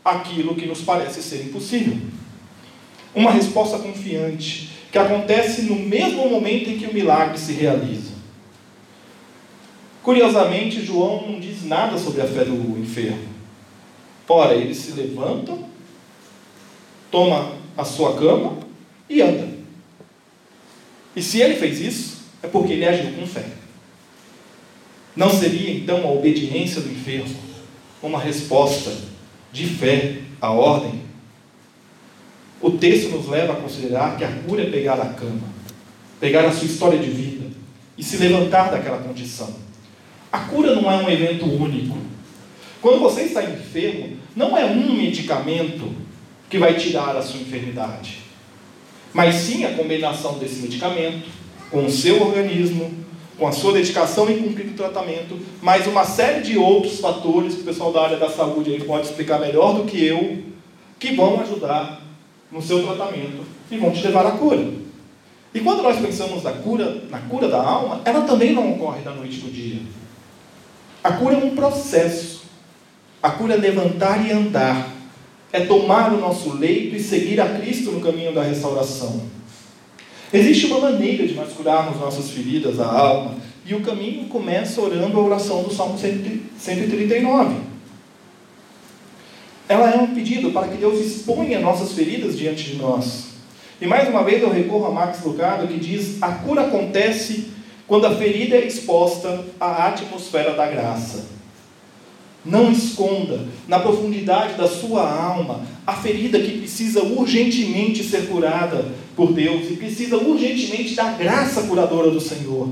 aquilo 0.05 0.53
que 0.53 0.67
nos 0.67 0.81
parece 0.81 1.23
ser 1.23 1.43
impossível. 1.43 1.97
Uma 3.15 3.31
resposta 3.31 3.79
confiante, 3.79 4.69
que 4.91 4.99
acontece 4.99 5.63
no 5.63 5.77
mesmo 5.77 6.29
momento 6.29 6.69
em 6.69 6.77
que 6.77 6.85
o 6.85 6.93
milagre 6.93 7.39
se 7.39 7.53
realiza. 7.53 8.11
Curiosamente, 10.03 10.85
João 10.85 11.31
não 11.31 11.39
diz 11.39 11.65
nada 11.65 11.97
sobre 11.97 12.21
a 12.21 12.27
fé 12.27 12.45
do 12.45 12.79
enfermo. 12.79 13.27
Ora, 14.29 14.53
ele 14.53 14.75
se 14.75 14.91
levanta, 14.91 15.70
toma 17.11 17.53
a 17.77 17.83
sua 17.83 18.15
cama 18.15 18.57
e 19.09 19.21
anda. 19.21 19.47
E 21.15 21.21
se 21.21 21.41
ele 21.41 21.55
fez 21.55 21.79
isso, 21.79 22.17
é 22.41 22.47
porque 22.47 22.73
ele 22.73 22.85
agiu 22.85 23.11
com 23.13 23.27
fé. 23.27 23.45
Não 25.15 25.29
seria 25.29 25.71
então 25.71 26.07
a 26.07 26.11
obediência 26.11 26.81
do 26.81 26.89
enfermo 26.89 27.35
uma 28.01 28.19
resposta 28.19 28.91
de 29.51 29.67
fé 29.67 30.19
à 30.39 30.49
ordem 30.49 31.01
o 32.61 32.69
texto 32.71 33.09
nos 33.09 33.27
leva 33.27 33.53
a 33.53 33.55
considerar 33.55 34.15
que 34.17 34.23
a 34.23 34.31
cura 34.47 34.61
é 34.61 34.69
pegar 34.69 34.93
a 35.01 35.13
cama, 35.13 35.41
pegar 36.19 36.45
a 36.45 36.51
sua 36.51 36.67
história 36.67 36.99
de 36.99 37.09
vida 37.09 37.47
e 37.97 38.03
se 38.03 38.17
levantar 38.17 38.69
daquela 38.69 38.99
condição. 38.99 39.51
A 40.31 40.39
cura 40.41 40.75
não 40.75 40.89
é 40.89 40.97
um 40.97 41.09
evento 41.09 41.45
único. 41.45 41.97
Quando 42.79 42.99
você 42.99 43.23
está 43.23 43.43
enfermo, 43.43 44.15
não 44.35 44.55
é 44.55 44.65
um 44.65 44.93
medicamento 44.95 45.91
que 46.51 46.59
vai 46.59 46.75
tirar 46.75 47.15
a 47.15 47.21
sua 47.21 47.39
enfermidade, 47.39 48.19
mas 49.13 49.35
sim 49.35 49.63
a 49.63 49.73
combinação 49.73 50.37
desse 50.37 50.61
medicamento 50.61 51.29
com 51.71 51.85
o 51.85 51.89
seu 51.89 52.21
organismo, 52.21 52.93
com 53.37 53.47
a 53.47 53.53
sua 53.53 53.71
dedicação 53.71 54.29
em 54.29 54.43
cumprir 54.43 54.67
o 54.67 54.73
tratamento, 54.73 55.39
mais 55.61 55.87
uma 55.87 56.03
série 56.03 56.41
de 56.41 56.57
outros 56.57 56.99
fatores 56.99 57.55
que 57.55 57.61
o 57.61 57.63
pessoal 57.63 57.93
da 57.93 58.03
área 58.03 58.17
da 58.17 58.29
saúde 58.29 58.69
aí 58.69 58.83
pode 58.83 59.07
explicar 59.07 59.39
melhor 59.39 59.75
do 59.75 59.85
que 59.85 60.05
eu, 60.05 60.43
que 60.99 61.15
vão 61.15 61.39
ajudar 61.39 62.01
no 62.51 62.61
seu 62.61 62.83
tratamento 62.83 63.45
e 63.71 63.77
vão 63.77 63.91
te 63.91 64.05
levar 64.05 64.25
à 64.25 64.31
cura. 64.31 64.73
E 65.53 65.61
quando 65.61 65.81
nós 65.81 65.97
pensamos 65.99 66.43
na 66.43 66.51
cura, 66.51 67.01
na 67.09 67.19
cura 67.19 67.47
da 67.47 67.63
alma, 67.63 68.01
ela 68.03 68.21
também 68.21 68.51
não 68.51 68.73
ocorre 68.73 69.01
da 69.01 69.11
noite 69.11 69.39
para 69.39 69.49
o 69.49 69.51
dia. 69.53 69.81
A 71.01 71.13
cura 71.13 71.35
é 71.35 71.37
um 71.37 71.55
processo. 71.55 72.41
A 73.23 73.29
cura 73.29 73.53
é 73.53 73.57
levantar 73.57 74.25
e 74.25 74.31
andar. 74.31 75.00
É 75.51 75.61
tomar 75.61 76.13
o 76.13 76.19
nosso 76.19 76.57
leito 76.57 76.95
e 76.95 76.99
seguir 76.99 77.39
a 77.41 77.59
Cristo 77.59 77.91
no 77.91 78.01
caminho 78.01 78.33
da 78.33 78.43
restauração. 78.43 79.21
Existe 80.33 80.67
uma 80.67 80.79
maneira 80.79 81.27
de 81.27 81.33
nós 81.33 81.51
curarmos 81.51 81.99
nossas 81.99 82.29
feridas, 82.29 82.79
a 82.79 82.85
alma, 82.85 83.35
e 83.65 83.73
o 83.73 83.81
caminho 83.81 84.27
começa 84.27 84.79
orando 84.79 85.19
a 85.19 85.23
oração 85.23 85.63
do 85.63 85.73
Salmo 85.73 85.97
139 85.97 87.71
ela 89.71 89.89
é 89.89 89.97
um 89.97 90.13
pedido 90.13 90.51
para 90.51 90.67
que 90.67 90.75
Deus 90.75 90.99
exponha 90.99 91.59
nossas 91.61 91.93
feridas 91.93 92.37
diante 92.37 92.63
de 92.63 92.75
nós. 92.75 93.27
E 93.79 93.87
mais 93.87 94.09
uma 94.09 94.21
vez 94.21 94.41
eu 94.41 94.51
recorro 94.51 94.87
a 94.87 94.91
Max 94.91 95.23
Lucado 95.23 95.65
que 95.65 95.79
diz: 95.79 96.21
a 96.21 96.29
cura 96.33 96.63
acontece 96.63 97.51
quando 97.87 98.05
a 98.05 98.15
ferida 98.15 98.57
é 98.57 98.67
exposta 98.67 99.45
à 99.59 99.87
atmosfera 99.87 100.53
da 100.53 100.67
graça. 100.67 101.25
Não 102.43 102.71
esconda 102.71 103.39
na 103.67 103.79
profundidade 103.79 104.55
da 104.55 104.67
sua 104.67 105.07
alma 105.07 105.61
a 105.85 105.93
ferida 105.93 106.39
que 106.39 106.57
precisa 106.57 107.03
urgentemente 107.03 108.03
ser 108.03 108.27
curada 108.27 108.85
por 109.15 109.31
Deus 109.31 109.69
e 109.69 109.75
precisa 109.75 110.17
urgentemente 110.17 110.95
da 110.95 111.11
graça 111.11 111.63
curadora 111.63 112.09
do 112.09 112.19
Senhor. 112.19 112.69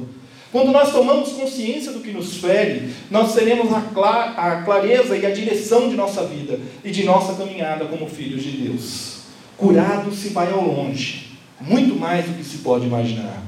Quando 0.51 0.71
nós 0.71 0.91
tomamos 0.91 1.29
consciência 1.33 1.91
do 1.91 1.99
que 1.99 2.11
nos 2.11 2.37
fere, 2.37 2.89
nós 3.11 3.35
teremos 3.35 3.71
a, 3.71 3.77
a 3.77 4.63
clareza 4.63 5.15
e 5.15 5.23
a 5.25 5.29
direção 5.29 5.89
de 5.89 5.95
nossa 5.95 6.25
vida 6.25 6.59
e 6.83 6.89
de 6.89 7.03
nossa 7.03 7.33
caminhada 7.35 7.85
como 7.85 8.09
filhos 8.09 8.41
de 8.41 8.51
Deus. 8.51 9.19
Curado 9.55 10.11
se 10.11 10.29
vai 10.29 10.51
ao 10.51 10.65
longe, 10.65 11.37
muito 11.61 11.95
mais 11.95 12.25
do 12.25 12.33
que 12.33 12.43
se 12.43 12.59
pode 12.59 12.87
imaginar. 12.87 13.43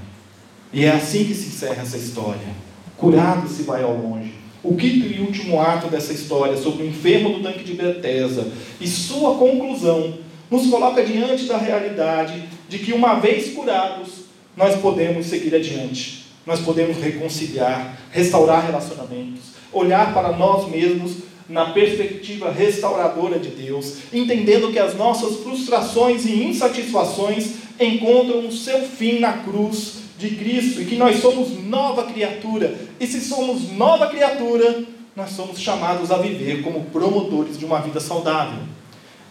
E 0.72 0.86
é 0.86 0.92
assim 0.92 1.26
que 1.26 1.34
se 1.34 1.48
encerra 1.48 1.82
essa 1.82 1.98
história. 1.98 2.48
Curado 2.98 3.50
se 3.50 3.64
vai 3.64 3.82
ao 3.82 3.96
longe. 3.96 4.41
O 4.64 4.76
quinto 4.76 5.08
e 5.08 5.20
último 5.20 5.60
ato 5.60 5.88
dessa 5.88 6.14
história 6.14 6.56
sobre 6.56 6.84
o 6.84 6.88
enfermo 6.88 7.34
do 7.34 7.44
tanque 7.44 7.64
de 7.64 7.74
Bethesda 7.74 8.46
e 8.80 8.88
sua 8.88 9.36
conclusão 9.36 10.20
nos 10.52 10.68
coloca 10.68 11.04
diante 11.04 11.46
da 11.46 11.58
realidade 11.58 12.44
de 12.70 12.78
que 12.78 12.94
uma 12.94 13.16
vez 13.16 13.54
curados, 13.54 14.26
nós 14.56 14.76
podemos 14.80 15.26
seguir 15.26 15.56
adiante. 15.56 16.26
Nós 16.46 16.60
podemos 16.60 16.98
reconciliar, 16.98 17.98
restaurar 18.12 18.66
relacionamentos, 18.66 19.42
olhar 19.72 20.14
para 20.14 20.32
nós 20.36 20.70
mesmos 20.70 21.18
na 21.48 21.68
perspectiva 21.72 22.52
restauradora 22.52 23.40
de 23.40 23.50
Deus, 23.50 23.98
entendendo 24.14 24.72
que 24.72 24.80
as 24.80 24.96
nossas 24.96 25.38
frustrações 25.38 26.26
e 26.26 26.44
insatisfações 26.44 27.54
encontram 27.80 28.48
o 28.48 28.52
seu 28.52 28.82
fim 28.82 29.20
na 29.20 29.34
cruz 29.34 30.01
de 30.22 30.36
Cristo 30.36 30.82
e 30.82 30.86
que 30.86 30.96
nós 30.96 31.20
somos 31.20 31.52
nova 31.64 32.04
criatura. 32.04 32.78
E 33.00 33.08
se 33.08 33.20
somos 33.20 33.72
nova 33.72 34.08
criatura, 34.08 34.84
nós 35.16 35.32
somos 35.32 35.60
chamados 35.60 36.12
a 36.12 36.18
viver 36.18 36.62
como 36.62 36.86
promotores 36.86 37.58
de 37.58 37.66
uma 37.66 37.82
vida 37.82 38.00
saudável 38.00 38.64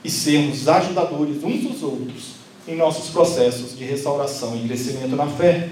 e 0.04 0.10
sermos 0.10 0.68
ajudadores 0.68 1.42
uns 1.42 1.62
dos 1.62 1.82
outros 1.82 2.40
em 2.66 2.76
nossos 2.76 3.10
processos 3.10 3.76
de 3.76 3.84
restauração 3.84 4.56
e 4.56 4.66
crescimento 4.66 5.16
na 5.16 5.26
fé. 5.26 5.70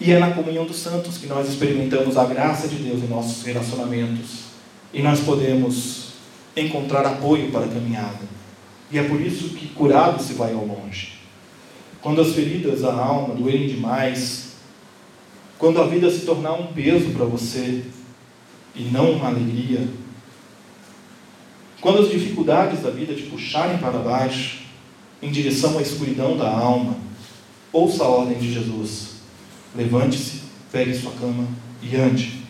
E 0.00 0.10
é 0.10 0.18
na 0.18 0.32
comunhão 0.32 0.64
dos 0.64 0.76
santos 0.76 1.18
que 1.18 1.26
nós 1.26 1.48
experimentamos 1.48 2.16
a 2.16 2.24
graça 2.24 2.66
de 2.66 2.76
Deus 2.76 3.02
em 3.02 3.06
nossos 3.06 3.44
relacionamentos. 3.44 4.42
E 4.92 5.02
nós 5.02 5.20
podemos 5.20 6.12
encontrar 6.56 7.06
apoio 7.06 7.50
para 7.50 7.64
a 7.64 7.68
caminhada. 7.68 8.32
E 8.90 8.98
é 8.98 9.02
por 9.04 9.20
isso 9.20 9.50
que 9.50 9.68
curado 9.68 10.22
se 10.22 10.34
vai 10.34 10.52
ao 10.52 10.66
longe. 10.66 11.21
Quando 12.02 12.20
as 12.20 12.34
feridas 12.34 12.82
da 12.82 12.92
alma 12.92 13.34
doerem 13.34 13.68
demais, 13.68 14.52
quando 15.58 15.80
a 15.80 15.86
vida 15.86 16.10
se 16.10 16.26
tornar 16.26 16.54
um 16.54 16.66
peso 16.72 17.10
para 17.10 17.24
você, 17.24 17.84
e 18.74 18.84
não 18.84 19.12
uma 19.12 19.28
alegria. 19.28 19.86
Quando 21.80 22.00
as 22.00 22.10
dificuldades 22.10 22.80
da 22.80 22.90
vida 22.90 23.14
te 23.14 23.22
puxarem 23.22 23.78
para 23.78 23.98
baixo, 23.98 24.62
em 25.20 25.30
direção 25.30 25.78
à 25.78 25.82
escuridão 25.82 26.36
da 26.36 26.48
alma, 26.48 26.96
ouça 27.72 28.04
a 28.04 28.08
ordem 28.08 28.38
de 28.38 28.52
Jesus. 28.52 29.16
Levante-se, 29.74 30.42
pegue 30.70 30.94
sua 30.94 31.12
cama 31.12 31.46
e 31.82 31.96
ande. 31.96 32.42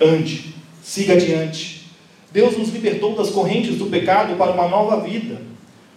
Ande, 0.00 0.54
siga 0.82 1.14
adiante. 1.14 1.86
Deus 2.32 2.56
nos 2.56 2.70
libertou 2.70 3.16
das 3.16 3.30
correntes 3.30 3.76
do 3.76 3.86
pecado 3.86 4.36
para 4.36 4.52
uma 4.52 4.68
nova 4.68 5.00
vida, 5.00 5.40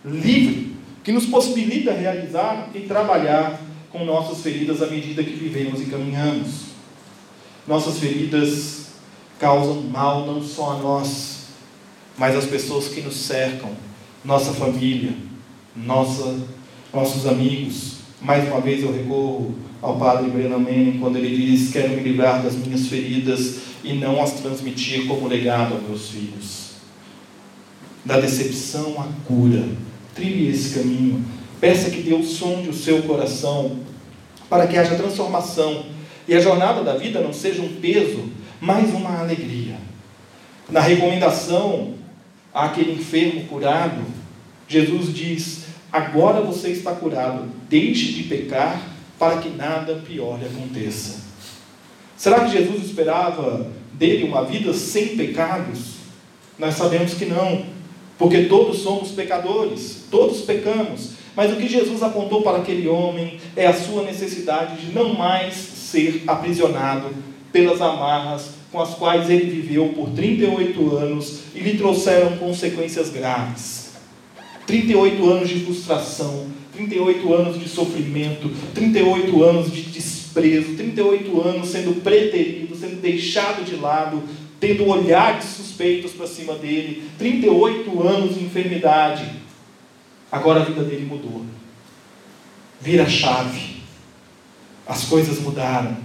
livre, 0.06 0.71
que 1.04 1.12
nos 1.12 1.26
possibilita 1.26 1.94
realizar 1.94 2.70
e 2.74 2.82
trabalhar 2.82 3.60
com 3.92 4.06
nossas 4.06 4.42
feridas 4.42 4.82
à 4.82 4.88
medida 4.88 5.24
que 5.24 5.32
vivemos 5.32 5.82
e 5.82 5.86
caminhamos. 5.86 6.72
Nossas 7.68 8.00
feridas 8.00 8.88
causam 9.40 9.82
mal 9.82 10.26
não 10.26 10.42
só 10.42 10.72
a 10.72 10.78
nós, 10.78 11.48
mas 12.18 12.36
às 12.36 12.46
pessoas 12.46 12.88
que 12.88 13.02
nos 13.02 13.16
cercam, 13.16 13.72
nossa 14.24 14.54
família, 14.54 15.14
nossa, 15.76 16.40
nossos 16.94 17.26
amigos. 17.26 18.02
Mais 18.22 18.48
uma 18.48 18.62
vez 18.62 18.84
eu 18.84 18.94
recorro 18.94 19.56
ao 19.82 19.98
padre 19.98 20.30
Breno 20.30 20.60
Menem 20.60 21.00
quando 21.00 21.18
ele 21.18 21.36
diz: 21.36 21.72
Quero 21.72 21.90
me 21.90 22.04
livrar 22.04 22.44
das 22.44 22.56
minhas 22.56 22.88
feridas 22.88 23.62
e 23.84 23.94
não 23.94 24.22
as 24.22 24.34
transmitir 24.34 25.08
como 25.08 25.28
legado 25.28 25.74
aos 25.74 25.84
meus 25.84 26.10
filhos. 26.10 26.72
Da 28.06 28.20
decepção 28.20 29.00
à 29.00 29.08
cura. 29.28 29.66
Trilhe 30.16 30.50
esse 30.50 30.78
caminho. 30.78 31.24
Peça 31.60 31.90
que 31.90 32.02
Deus 32.02 32.30
sonde 32.30 32.70
o 32.70 32.74
seu 32.74 33.04
coração 33.04 33.80
para 34.50 34.68
que 34.68 34.78
haja 34.78 34.96
transformação 34.96 35.86
e 36.28 36.36
a 36.36 36.40
jornada 36.40 36.84
da 36.84 36.96
vida 36.96 37.22
não 37.22 37.34
seja 37.34 37.62
um 37.62 37.76
peso, 37.76 38.30
mas 38.60 38.94
uma 38.94 39.20
alegria. 39.20 39.76
Na 40.70 40.80
recomendação 40.80 41.96
àquele 42.54 42.94
enfermo 42.94 43.46
curado, 43.46 44.02
Jesus 44.68 45.14
diz: 45.14 45.66
Agora 45.92 46.42
você 46.42 46.70
está 46.70 46.94
curado, 46.94 47.50
deixe 47.70 48.14
de 48.14 48.24
pecar 48.24 48.82
para 49.20 49.38
que 49.38 49.50
nada 49.50 49.96
pior 49.96 50.40
lhe 50.40 50.46
aconteça. 50.46 51.22
Será 52.16 52.46
que 52.46 52.52
Jesus 52.52 52.86
esperava 52.86 53.68
dele 53.94 54.24
uma 54.24 54.46
vida 54.46 54.74
sem 54.74 55.18
pecados? 55.18 55.96
Nós 56.58 56.76
sabemos 56.76 57.14
que 57.16 57.26
não, 57.26 57.66
porque 58.22 58.44
todos 58.44 58.78
somos 58.84 59.10
pecadores, 59.10 60.04
todos 60.12 60.42
pecamos. 60.42 61.10
Mas 61.36 61.52
o 61.52 61.56
que 61.56 61.68
Jesus 61.68 62.04
apontou 62.04 62.44
para 62.44 62.60
aquele 62.60 62.88
homem 62.88 63.40
é 63.56 63.66
a 63.66 63.74
sua 63.74 64.04
necessidade 64.04 64.80
de 64.80 64.94
não 64.94 65.16
mais 65.16 65.56
ser 65.56 66.22
aprisionado 66.28 67.08
pelas 67.52 67.82
amarras 67.82 68.52
com 68.72 68.80
as 68.80 68.94
quais 68.94 69.28
ele 69.28 69.50
viveu 69.50 69.90
por 69.96 70.12
38 70.12 70.98
anos 70.98 71.40
e 71.56 71.62
lhe 71.62 71.80
trouxeram 71.80 72.38
consequências 72.38 73.10
graves. 73.10 73.90
38 74.68 75.28
anos 75.28 75.50
de 75.50 75.60
frustração, 75.62 76.46
38 76.76 77.34
anos 77.34 77.60
de 77.60 77.68
sofrimento, 77.68 78.52
38 78.76 79.44
anos 79.44 79.72
de 79.72 79.82
desprezo, 79.82 80.76
38 80.76 81.42
anos 81.42 81.70
sendo 81.70 82.00
preterido, 82.04 82.76
sendo 82.76 83.02
deixado 83.02 83.66
de 83.66 83.78
lado, 83.78 84.22
tendo 84.62 84.88
olhares 84.88 85.46
suspeitos 85.46 86.12
para 86.12 86.28
cima 86.28 86.54
dele, 86.54 87.04
38 87.18 88.08
anos 88.08 88.36
de 88.36 88.46
enfermidade. 88.46 89.26
Agora 90.32 90.62
a 90.62 90.64
vida 90.64 90.84
dele 90.84 91.06
mudou. 91.06 91.44
Vira 92.80 93.10
chave. 93.10 93.82
As 94.88 95.06
coisas 95.06 95.40
mudaram. 95.40 95.98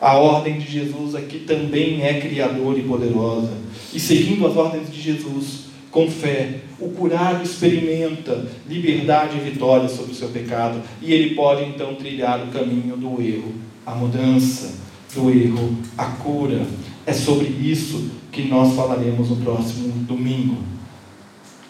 A 0.00 0.16
ordem 0.16 0.58
de 0.58 0.68
Jesus 0.68 1.14
aqui 1.14 1.38
também 1.38 2.02
é 2.02 2.20
criadora 2.20 2.78
e 2.78 2.82
poderosa. 2.82 3.52
E 3.94 4.00
seguindo 4.00 4.44
as 4.44 4.56
ordens 4.56 4.92
de 4.92 5.00
Jesus, 5.00 5.66
com 5.92 6.10
fé, 6.10 6.62
o 6.80 6.88
curado 6.88 7.44
experimenta 7.44 8.44
liberdade 8.68 9.36
e 9.36 9.40
vitória 9.40 9.88
sobre 9.88 10.10
o 10.10 10.16
seu 10.16 10.30
pecado. 10.30 10.82
E 11.00 11.12
ele 11.12 11.36
pode 11.36 11.62
então 11.62 11.94
trilhar 11.94 12.42
o 12.42 12.48
caminho 12.48 12.96
do 12.96 13.22
erro, 13.22 13.54
a 13.86 13.94
mudança 13.94 14.74
do 15.14 15.30
erro, 15.30 15.78
a 15.96 16.06
cura. 16.06 16.66
É 17.04 17.12
sobre 17.12 17.48
isso 17.48 18.10
que 18.30 18.44
nós 18.44 18.74
falaremos 18.74 19.30
no 19.30 19.36
próximo 19.36 19.92
domingo. 20.04 20.58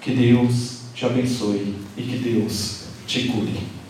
Que 0.00 0.12
Deus 0.12 0.82
te 0.94 1.06
abençoe 1.06 1.74
e 1.96 2.02
que 2.02 2.16
Deus 2.18 2.84
te 3.06 3.28
cure. 3.28 3.81